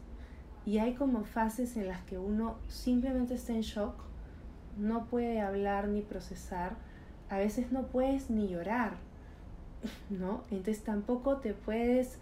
[0.66, 3.96] y hay como fases en las que uno simplemente está en shock,
[4.78, 6.76] no puede hablar ni procesar,
[7.30, 8.98] a veces no puedes ni llorar,
[10.10, 10.44] ¿no?
[10.50, 12.18] Entonces tampoco te puedes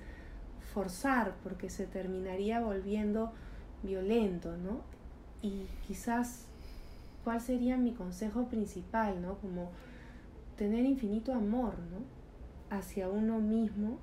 [0.74, 3.32] forzar porque se terminaría volviendo
[3.82, 4.82] violento, ¿no?
[5.42, 6.46] Y quizás,
[7.24, 9.36] ¿cuál sería mi consejo principal, ¿no?
[9.36, 9.72] Como
[10.58, 12.04] tener infinito amor, ¿no?
[12.76, 14.00] Hacia uno mismo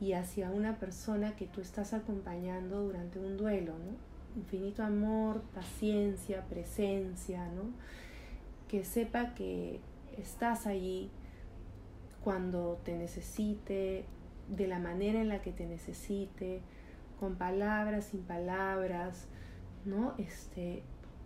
[0.00, 4.40] y hacia una persona que tú estás acompañando durante un duelo, ¿no?
[4.40, 7.64] Infinito amor, paciencia, presencia, ¿no?
[8.68, 9.80] Que sepa que
[10.16, 11.10] estás allí
[12.22, 14.04] cuando te necesite,
[14.48, 16.62] de la manera en la que te necesite,
[17.18, 19.26] con palabras, sin palabras,
[19.84, 20.14] ¿no?
[20.18, 20.82] Este,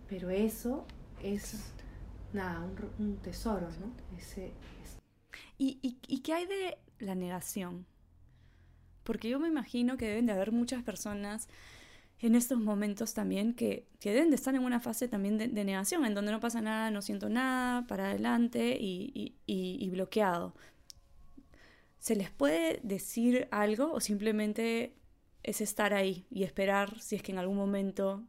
[0.09, 0.85] pero eso
[1.21, 1.73] es
[2.33, 2.65] nada,
[2.99, 4.17] un, tesoro, ¿no?
[4.17, 4.51] Ese,
[5.57, 7.85] ¿Y, y, y qué hay de la negación?
[9.03, 11.47] Porque yo me imagino que deben de haber muchas personas
[12.19, 16.05] en estos momentos también que, que deben de estar en una fase también de, negación,
[16.05, 20.55] en donde no pasa nada, no siento nada, para adelante y, y, y, bloqueado.
[21.99, 24.95] ¿Se les puede decir algo o simplemente
[25.43, 28.23] es estar ahí y esperar si es que en algún momento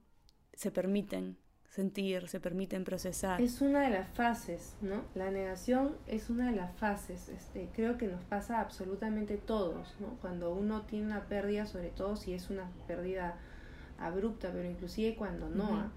[0.55, 1.39] se permiten
[1.75, 3.41] sentir, se permiten procesar.
[3.41, 5.03] Es una de las fases, ¿no?
[5.17, 7.29] La negación es una de las fases.
[7.29, 10.17] Este, creo que nos pasa absolutamente todos, ¿no?
[10.21, 13.35] Cuando uno tiene una pérdida, sobre todo si es una pérdida
[13.99, 15.91] abrupta, pero inclusive cuando no, ¿ah?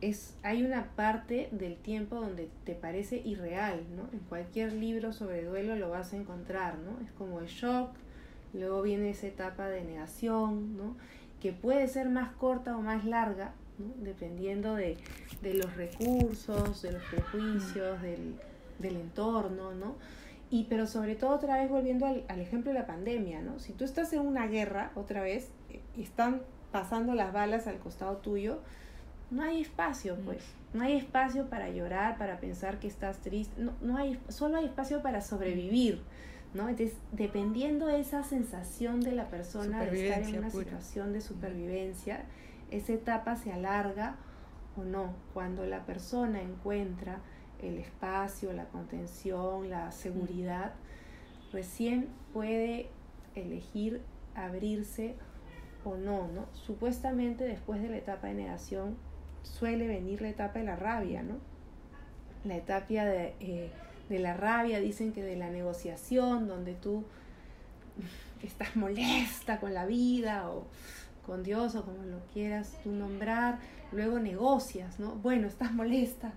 [0.00, 4.08] es, hay una parte del tiempo donde te parece irreal, ¿no?
[4.12, 7.00] En cualquier libro sobre duelo lo vas a encontrar, ¿no?
[7.06, 7.90] Es como el shock,
[8.52, 10.94] Luego viene esa etapa de negación, ¿no?
[11.44, 14.96] que puede ser más corta o más larga, dependiendo de,
[15.42, 19.96] los recursos, de los prejuicios, del, entorno, ¿no?
[20.50, 23.58] Y pero sobre todo otra vez volviendo al, ejemplo de la pandemia, ¿no?
[23.58, 25.48] Si tú estás en una guerra otra vez
[25.96, 28.58] y están pasando las balas al costado tuyo,
[29.30, 30.42] no hay espacio, pues.
[30.72, 33.60] No hay espacio para llorar, para pensar que estás triste.
[33.60, 36.00] No, no hay, solo hay espacio para sobrevivir.
[36.52, 36.68] ¿no?
[36.68, 42.24] Entonces, dependiendo de esa sensación de la persona de estar en una situación de supervivencia,
[42.76, 44.16] esa etapa se alarga
[44.76, 45.14] o no.
[45.32, 47.20] Cuando la persona encuentra
[47.62, 50.72] el espacio, la contención, la seguridad,
[51.52, 52.90] recién puede
[53.34, 54.02] elegir
[54.34, 55.14] abrirse
[55.84, 56.46] o no, ¿no?
[56.52, 58.96] Supuestamente después de la etapa de negación
[59.42, 61.36] suele venir la etapa de la rabia, ¿no?
[62.44, 63.34] La etapa de...
[63.40, 63.70] Eh,
[64.08, 67.04] de la rabia, dicen que de la negociación, donde tú
[68.42, 70.66] estás molesta con la vida o
[71.26, 73.58] con Dios o como lo quieras tú nombrar,
[73.92, 75.14] luego negocias, ¿no?
[75.16, 76.32] Bueno, estás molesta,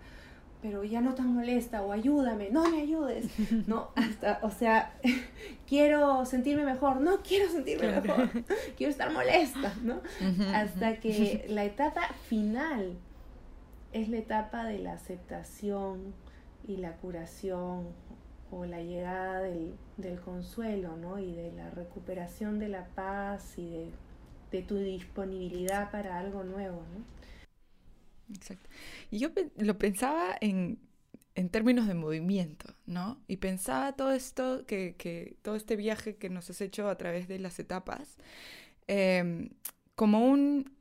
[0.61, 3.27] pero ya no tan molesta o ayúdame, no me ayudes,
[3.67, 4.93] no, hasta, o sea,
[5.67, 8.29] quiero sentirme mejor, no quiero sentirme mejor,
[8.77, 10.01] quiero estar molesta, ¿no?
[10.53, 12.97] Hasta que la etapa final
[13.93, 16.13] es la etapa de la aceptación,
[16.67, 17.87] y la curación
[18.51, 21.17] o la llegada del, del consuelo, ¿no?
[21.17, 23.91] Y de la recuperación de la paz y de,
[24.51, 28.35] de tu disponibilidad para algo nuevo, ¿no?
[28.35, 28.69] Exacto.
[29.11, 30.79] Y yo lo pensaba en,
[31.35, 33.21] en términos de movimiento, ¿no?
[33.27, 37.27] Y pensaba todo esto, que, que, todo este viaje que nos has hecho a través
[37.27, 38.17] de las etapas,
[38.87, 39.49] em,
[39.95, 40.75] como, un,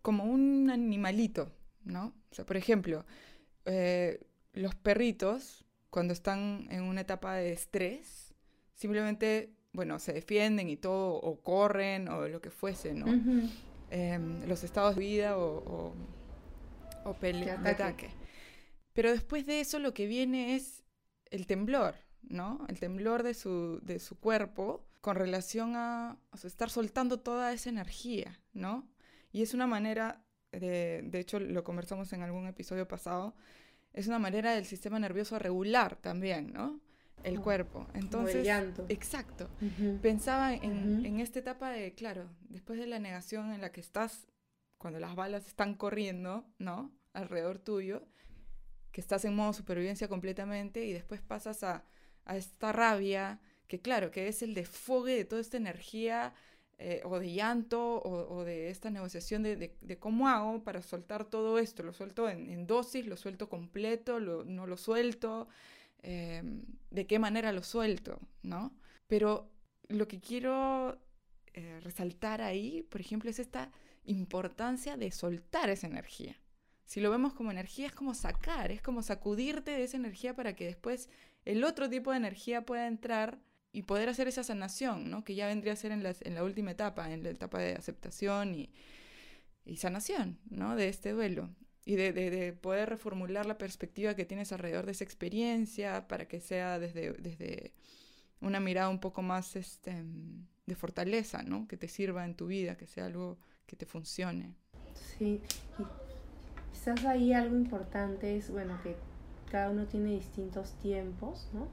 [0.00, 1.52] como un animalito,
[1.84, 2.14] ¿no?
[2.30, 3.04] O sea, por ejemplo,
[3.64, 4.20] eh,
[4.52, 8.34] los perritos, cuando están en una etapa de estrés,
[8.74, 13.06] simplemente, bueno, se defienden y todo, o corren, o lo que fuese, ¿no?
[13.90, 15.94] Em, los estados de vida o,
[17.04, 18.10] o, pelea, de ataque.
[18.92, 20.84] Pero después de eso lo que viene es
[21.30, 22.64] el temblor, ¿no?
[22.68, 28.40] El temblor de su, de su cuerpo con relación a, estar soltando toda esa energía,
[28.52, 28.88] ¿no?
[29.32, 33.34] Y es una manera, de, de hecho lo conversamos en algún episodio pasado,
[33.92, 36.80] es una manera del sistema nervioso regular también, ¿no?
[37.24, 37.86] El cuerpo.
[37.94, 38.46] Entonces,
[38.88, 39.50] exacto.
[40.02, 44.26] Pensaba en, en, esta etapa de, claro, después de la negación en la que estás,
[44.78, 46.92] cuando las balas están corriendo, ¿no?
[47.12, 48.06] Alrededor tuyo,
[48.92, 51.84] que estás en modo supervivencia completamente y después pasas a,
[52.24, 56.34] a esta rabia, que claro, que es el desfogue de toda esta energía
[56.82, 61.58] eh, o de llanto o, de esta negociación de, de, cómo hago para soltar todo
[61.58, 61.82] esto.
[61.82, 65.46] Lo suelto en, dosis, lo suelto completo, no lo suelto,
[66.02, 68.74] em, de qué manera lo suelto, ¿no?
[69.06, 69.50] Pero
[69.88, 71.00] lo que quiero
[71.52, 73.70] eh, resaltar ahí, por ejemplo, es esta
[74.04, 76.40] importancia de soltar esa energía.
[76.84, 80.54] Si lo vemos como energía, es como sacar, es como sacudirte de esa energía para
[80.54, 81.08] que después
[81.44, 83.38] el otro tipo de energía pueda entrar
[83.72, 85.22] y poder hacer esa sanación, ¿no?
[85.22, 88.70] Que ya vendría a ser en la, última etapa, en la etapa de aceptación y,
[89.64, 90.74] y sanación, ¿no?
[90.74, 91.54] De este duelo.
[91.84, 96.28] Y de, de, de, poder reformular la perspectiva que tienes alrededor de esa experiencia para
[96.28, 97.72] que sea desde, desde
[98.40, 100.04] una mirada un poco más este,
[100.66, 101.66] de fortaleza, ¿no?
[101.66, 104.54] Que te sirva en tu vida, que sea algo que te funcione.
[104.94, 105.40] Sí,
[106.72, 108.96] quizás ahí algo importante es, bueno, que
[109.50, 111.68] cada uno tiene distintos tiempos, ¿no?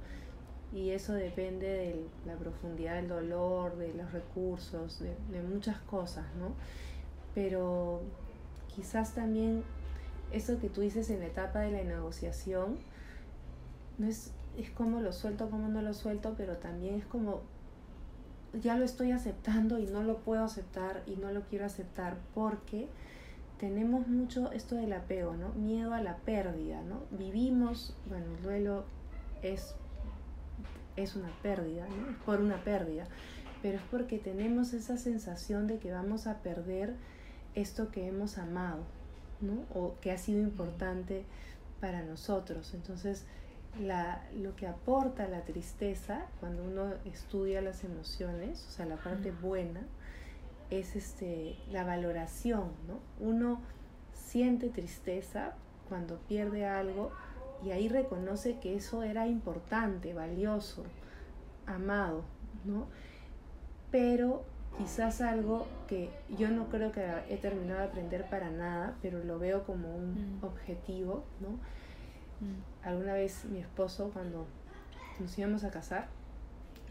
[0.73, 6.53] Y eso depende de la profundidad del dolor, de los recursos, de, muchas cosas, ¿no?
[7.33, 8.01] Pero
[8.75, 9.63] quizás también
[10.31, 12.77] eso que tú dices en la etapa de la negociación,
[13.97, 17.41] no es, es como lo suelto, como no lo suelto, pero también es como
[18.53, 22.87] ya lo estoy aceptando y no lo puedo aceptar y no lo quiero aceptar porque
[23.59, 25.49] tenemos mucho esto del apego, ¿no?
[25.53, 27.01] Miedo a la pérdida, ¿no?
[27.11, 28.85] Vivimos, bueno, el duelo
[29.41, 29.75] es,
[30.95, 32.17] es una pérdida, ¿no?
[32.25, 33.07] Por una pérdida,
[33.61, 36.95] pero es porque tenemos esa sensación de que vamos a perder
[37.55, 38.83] esto que hemos amado,
[39.41, 39.65] ¿no?
[39.73, 41.25] O que ha sido importante
[41.79, 42.73] para nosotros.
[42.73, 43.25] Entonces,
[43.79, 49.31] la, lo que aporta la tristeza cuando uno estudia las emociones, o sea, la parte
[49.31, 49.81] buena,
[50.69, 52.99] es este, la valoración, ¿no?
[53.25, 53.61] Uno
[54.13, 55.53] siente tristeza
[55.87, 57.11] cuando pierde algo
[57.63, 60.83] y ahí reconoce que eso era importante, valioso,
[61.65, 62.23] amado,
[62.65, 62.87] ¿no?
[63.91, 64.43] Pero
[64.77, 69.39] quizás algo que yo no creo que he terminado de aprender para nada, pero lo
[69.39, 70.45] veo como un mm.
[70.45, 71.49] objetivo, ¿no?
[72.39, 72.61] Mm.
[72.83, 74.45] Alguna vez mi esposo, cuando
[75.19, 76.07] nos íbamos a casar,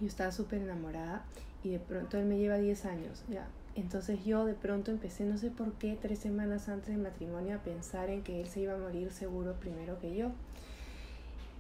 [0.01, 1.25] yo estaba súper enamorada
[1.63, 5.37] y de pronto él me lleva 10 años, ya, entonces yo de pronto empecé, no
[5.37, 8.73] sé por qué, tres semanas antes del matrimonio a pensar en que él se iba
[8.73, 10.31] a morir seguro primero que yo.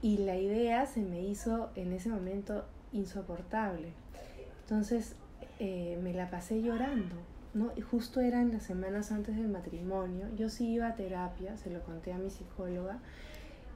[0.00, 3.92] Y la idea se me hizo en ese momento insoportable.
[4.62, 5.14] Entonces
[5.58, 7.16] eh, me la pasé llorando,
[7.54, 7.72] ¿no?
[7.76, 10.26] Y justo eran las semanas antes del matrimonio.
[10.36, 12.98] Yo sí iba a terapia, se lo conté a mi psicóloga,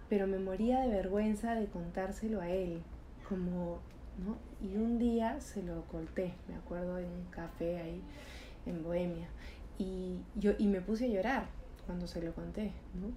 [0.09, 2.83] pero me moría de vergüenza de contárselo a él,
[3.29, 3.79] como,
[4.25, 4.37] ¿no?
[4.61, 8.03] Y un día se lo colté, me acuerdo en un café ahí
[8.67, 9.29] en Bohemia.
[9.79, 11.47] Y, yo, y me puse a llorar
[11.87, 13.13] cuando se lo conté, ¿no?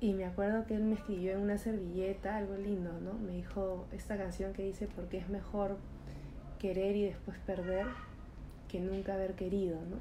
[0.00, 3.14] Y me acuerdo que él me escribió en una servilleta algo lindo, ¿no?
[3.14, 5.78] Me dijo esta canción que dice, porque es mejor
[6.66, 7.86] querer y después perder
[8.68, 9.98] que nunca haber querido, ¿no?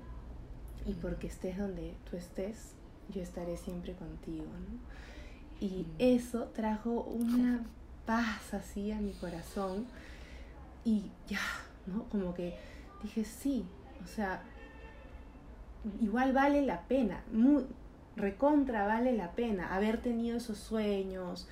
[0.89, 2.74] Y porque estés donde tú estés,
[3.13, 5.66] yo estaré siempre contigo, ¿no?
[5.66, 7.63] Y eso trajo una
[8.07, 9.86] paz así a mi corazón
[10.84, 11.39] y ya,
[11.86, 12.05] ¿no?
[12.05, 12.55] Como que
[13.03, 13.63] dije, sí,
[14.03, 14.41] o sea,
[16.01, 17.63] igual vale la pena, muy,
[18.16, 21.47] recontra vale la pena haber tenido esos sueños,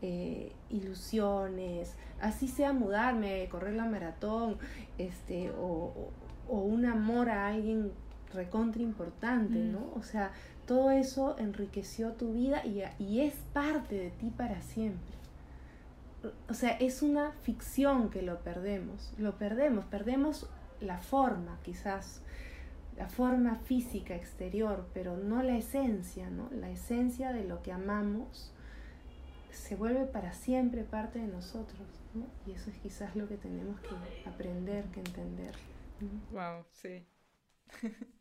[0.00, 4.58] eh, ilusiones, así sea mudarme, correr la maratón,
[4.96, 6.10] este, o,
[6.48, 7.92] un amor a alguien
[8.32, 9.80] recontra importante, ¿no?
[9.80, 9.98] Mm.
[9.98, 10.32] O sea,
[10.66, 15.18] todo eso enriqueció tu vida y, y es parte de ti para siempre.
[16.48, 20.48] O sea, es una ficción que lo perdemos, lo perdemos, perdemos
[20.80, 22.22] la forma quizás,
[22.96, 26.48] la forma física exterior, pero no la esencia, ¿no?
[26.50, 28.52] La esencia de lo que amamos
[29.58, 32.26] se vuelve para siempre parte de nosotros, ¿no?
[32.46, 35.54] Y eso es quizás lo que tenemos que aprender, que entender.
[36.30, 37.04] Wow, sí.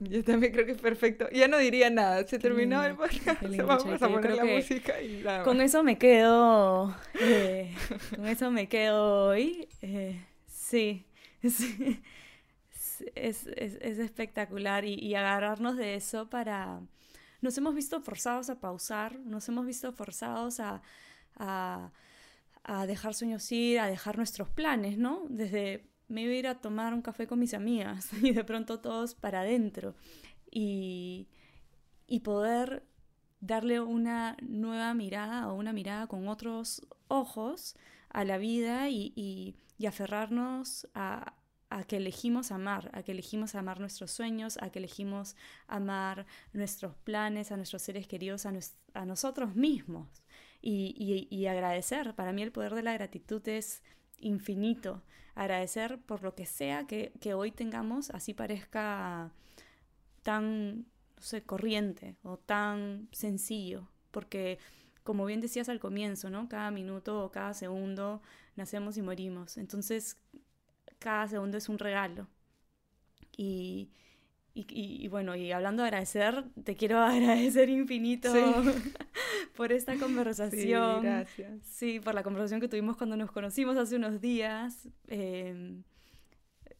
[0.00, 1.28] Yo también creo que es perfecto.
[1.30, 2.26] Ya no diría nada.
[2.26, 3.42] Se terminó el podcast.
[3.66, 5.44] Vamos a poner la música y nada.
[5.44, 6.94] Con eso me quedo.
[7.20, 7.72] Eh,
[8.16, 9.68] con eso me quedo hoy.
[9.82, 11.06] Eh, sí,
[11.42, 12.02] sí.
[13.14, 16.80] Es, es, es espectacular y, y, agarrarnos de eso para...
[17.44, 20.80] Nos hemos visto forzados a pausar, nos hemos visto forzados a,
[21.36, 21.90] a,
[22.86, 25.26] dejar sueños ir, a dejar nuestros planes, ¿no?
[25.28, 28.80] Desde me iba a ir a tomar un café con mis amigas y de pronto
[28.80, 29.94] todos para adentro
[30.50, 31.28] y,
[32.06, 32.86] y poder
[33.40, 37.76] darle una nueva mirada o una mirada con otros ojos
[38.08, 41.34] a la vida y, y, y aferrarnos a,
[41.70, 45.36] a, que elegimos amar, a que elegimos amar nuestros sueños, a que elegimos
[45.66, 50.08] amar nuestros planes, a nuestros seres queridos, a, nos, a nosotros mismos
[50.62, 52.14] y, y agradecer.
[52.14, 53.82] Para mí el poder de la gratitud es
[54.18, 55.02] infinito
[55.34, 59.32] agradecer por lo que sea que, que hoy tengamos, así parezca
[60.22, 60.86] tan,
[61.16, 64.58] no sé, corriente o tan sencillo, porque
[65.02, 66.48] como bien decías al comienzo, ¿no?
[66.48, 68.22] Cada minuto o cada segundo
[68.56, 69.58] nacemos y morimos.
[69.58, 70.16] Entonces,
[71.04, 72.26] cada segundo es un regalo.
[73.36, 73.90] Y,
[74.54, 74.64] y,
[75.04, 78.32] y, bueno, y hablando de agradecer, te quiero agradecer infinito
[79.54, 81.02] por esta conversación.
[81.02, 81.62] Sí, gracias.
[81.62, 84.88] Sí, por la conversación que tuvimos cuando nos conocimos hace unos días.
[85.08, 85.82] Eh,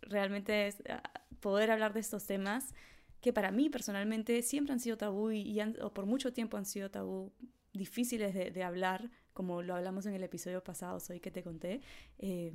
[0.00, 1.02] realmente es ah,
[1.40, 2.74] poder hablar de estos temas
[3.20, 6.64] que para mí personalmente siempre han sido tabú y, han, o por mucho tiempo han
[6.64, 7.30] sido tabú,
[7.74, 11.82] difíciles de, de, hablar, como lo hablamos en el episodio pasado, hoy que te conté.
[12.18, 12.52] Eh,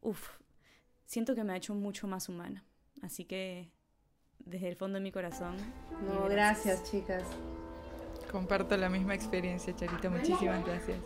[0.00, 0.28] uf,
[1.10, 2.64] siento que me ha hecho mucho más humana.
[3.02, 3.72] Así que
[4.38, 5.56] desde el fondo de mi corazón.
[6.06, 6.80] No, gracias.
[6.80, 7.24] gracias, chicas.
[8.30, 10.08] Comparto la misma experiencia, Charita.
[10.08, 10.98] Muchísimas gracias.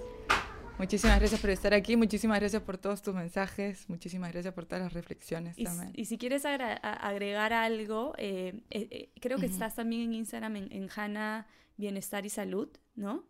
[0.78, 4.82] Muchísimas gracias por estar aquí, muchísimas gracias por todos tus mensajes, muchísimas gracias por todas
[4.82, 5.92] las reflexiones y, también.
[5.94, 9.52] Y si quieres agregar algo, eh, eh, eh, creo que uh -huh.
[9.52, 11.46] estás también en Instagram en, en Hanna
[11.76, 13.24] Bienestar y Salud, ¿no?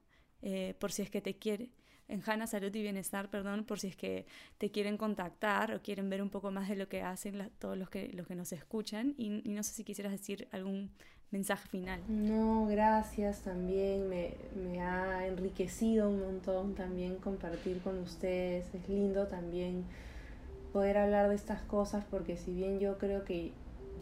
[0.47, 1.71] Eh, por si es que te quiere
[2.09, 4.27] en Hanna Salud y Bienestar, perdón, por si es que
[4.59, 7.89] te quieren contactar o quieren ver un poco más de lo que hacen todos los
[7.91, 9.15] que, los que nos escuchan.
[9.17, 10.91] Y, y, no sé si quisieras decir algún
[11.31, 12.01] mensaje final.
[12.09, 14.09] No, gracias también.
[14.09, 18.73] Me, me ha enriquecido un montón también compartir con ustedes.
[18.75, 19.85] Es lindo también
[20.73, 23.53] poder hablar de estas cosas porque si bien yo creo que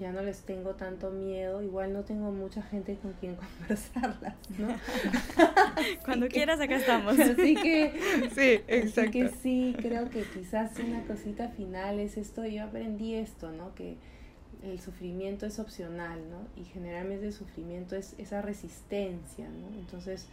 [0.03, 4.69] ya no les tengo tanto miedo, igual no tengo mucha gente con quien conversarlas, ¿no?
[6.05, 7.19] Cuando que, quieras acá estamos.
[7.19, 7.93] Así que
[8.35, 9.01] sí, exacto.
[9.01, 13.75] Así que sí, creo que quizás una cosita final es esto, yo aprendí esto, ¿no?
[13.77, 13.97] Que
[14.65, 16.49] el sufrimiento es opcional, ¿no?
[16.61, 19.79] Y generalmente el sufrimiento es esa resistencia, ¿no?
[19.79, 20.27] Entonces,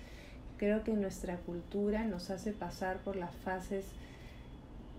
[0.57, 3.85] creo que nuestra cultura nos hace pasar por las fases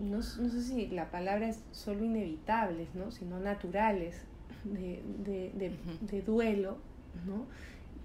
[0.01, 3.11] no, no sé si la palabra es solo inevitables, ¿no?
[3.11, 4.23] sino naturales,
[4.64, 6.78] de, de, de, de duelo,
[7.26, 7.46] ¿no?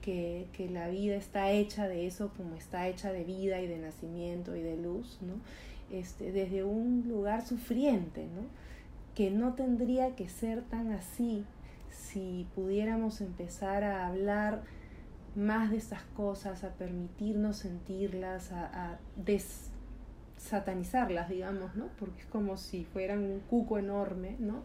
[0.02, 3.80] Que, que, la vida está hecha de eso como está hecha de vida y de
[3.80, 5.34] nacimiento y de luz, ¿no?
[5.92, 8.44] Este, desde un lugar sufriente, ¿no?
[9.16, 11.46] que no tendría que ser tan así
[11.90, 14.64] si pudiéramos empezar a hablar
[15.36, 21.88] más de estas cosas, a permitirnos sentirlas, a, a desatanizarlas, digamos, ¿no?
[21.98, 24.64] porque es como si fueran un cuco enorme, ¿no?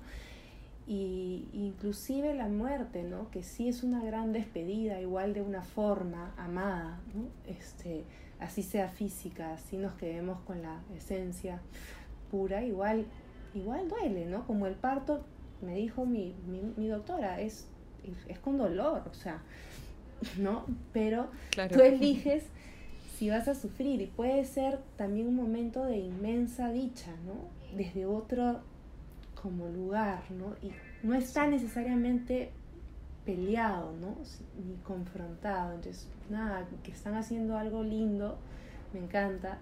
[0.91, 3.30] Y inclusive la muerte, ¿no?
[3.30, 7.28] Que sí es una gran despedida, igual de una forma amada, ¿no?
[7.47, 8.03] Este,
[8.41, 11.61] así sea física, así nos quedemos con la esencia
[12.28, 13.07] pura, igual,
[13.55, 14.45] igual duele, ¿no?
[14.49, 15.20] Como el parto,
[15.62, 17.68] me dijo mi, mi, mi doctora, es,
[18.26, 19.43] es con dolor, o sea,
[20.38, 20.64] ¿no?
[20.93, 21.76] Pero claro.
[21.76, 22.43] tú eliges
[23.16, 27.49] si vas a sufrir y puede ser también un momento de inmensa dicha, ¿no?
[27.76, 28.62] Desde otro
[29.43, 30.55] como lugar, ¿no?
[30.62, 30.72] Y
[31.03, 32.53] no está necesariamente
[33.24, 34.16] peleado, ¿no?
[34.64, 35.74] Ni confrontado.
[35.74, 38.38] Entonces, nada, que están haciendo algo lindo,
[38.93, 39.59] me encanta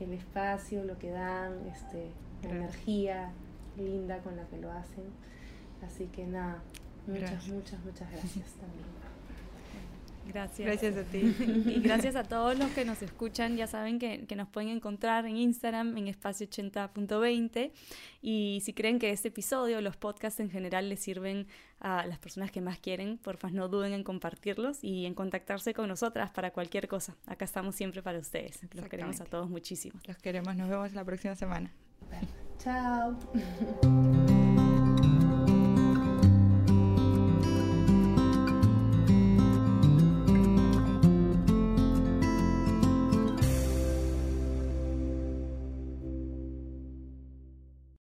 [0.00, 2.10] el espacio, lo que dan, este,
[2.42, 3.32] la energía
[3.76, 5.04] linda con la que lo hacen.
[5.84, 6.62] Así que nada,
[7.06, 7.48] muchas, gracias.
[7.48, 9.09] muchas, muchas gracias también.
[10.26, 10.66] Gracias.
[10.66, 11.34] Gracias a ti.
[11.70, 13.56] Y gracias a todos los que nos escuchan.
[13.56, 17.72] Ya saben que, que nos pueden encontrar en Instagram en espacio80.20.
[18.22, 21.46] Y si creen que este episodio, los podcasts en general, les sirven
[21.80, 25.88] a las personas que más quieren, porfa, no duden en compartirlos y en contactarse con
[25.88, 27.16] nosotras para cualquier cosa.
[27.26, 28.60] Acá estamos siempre para ustedes.
[28.74, 29.98] Los queremos a todos muchísimo.
[30.06, 30.54] Los queremos.
[30.56, 31.72] Nos vemos la próxima semana.
[32.58, 33.18] Chao.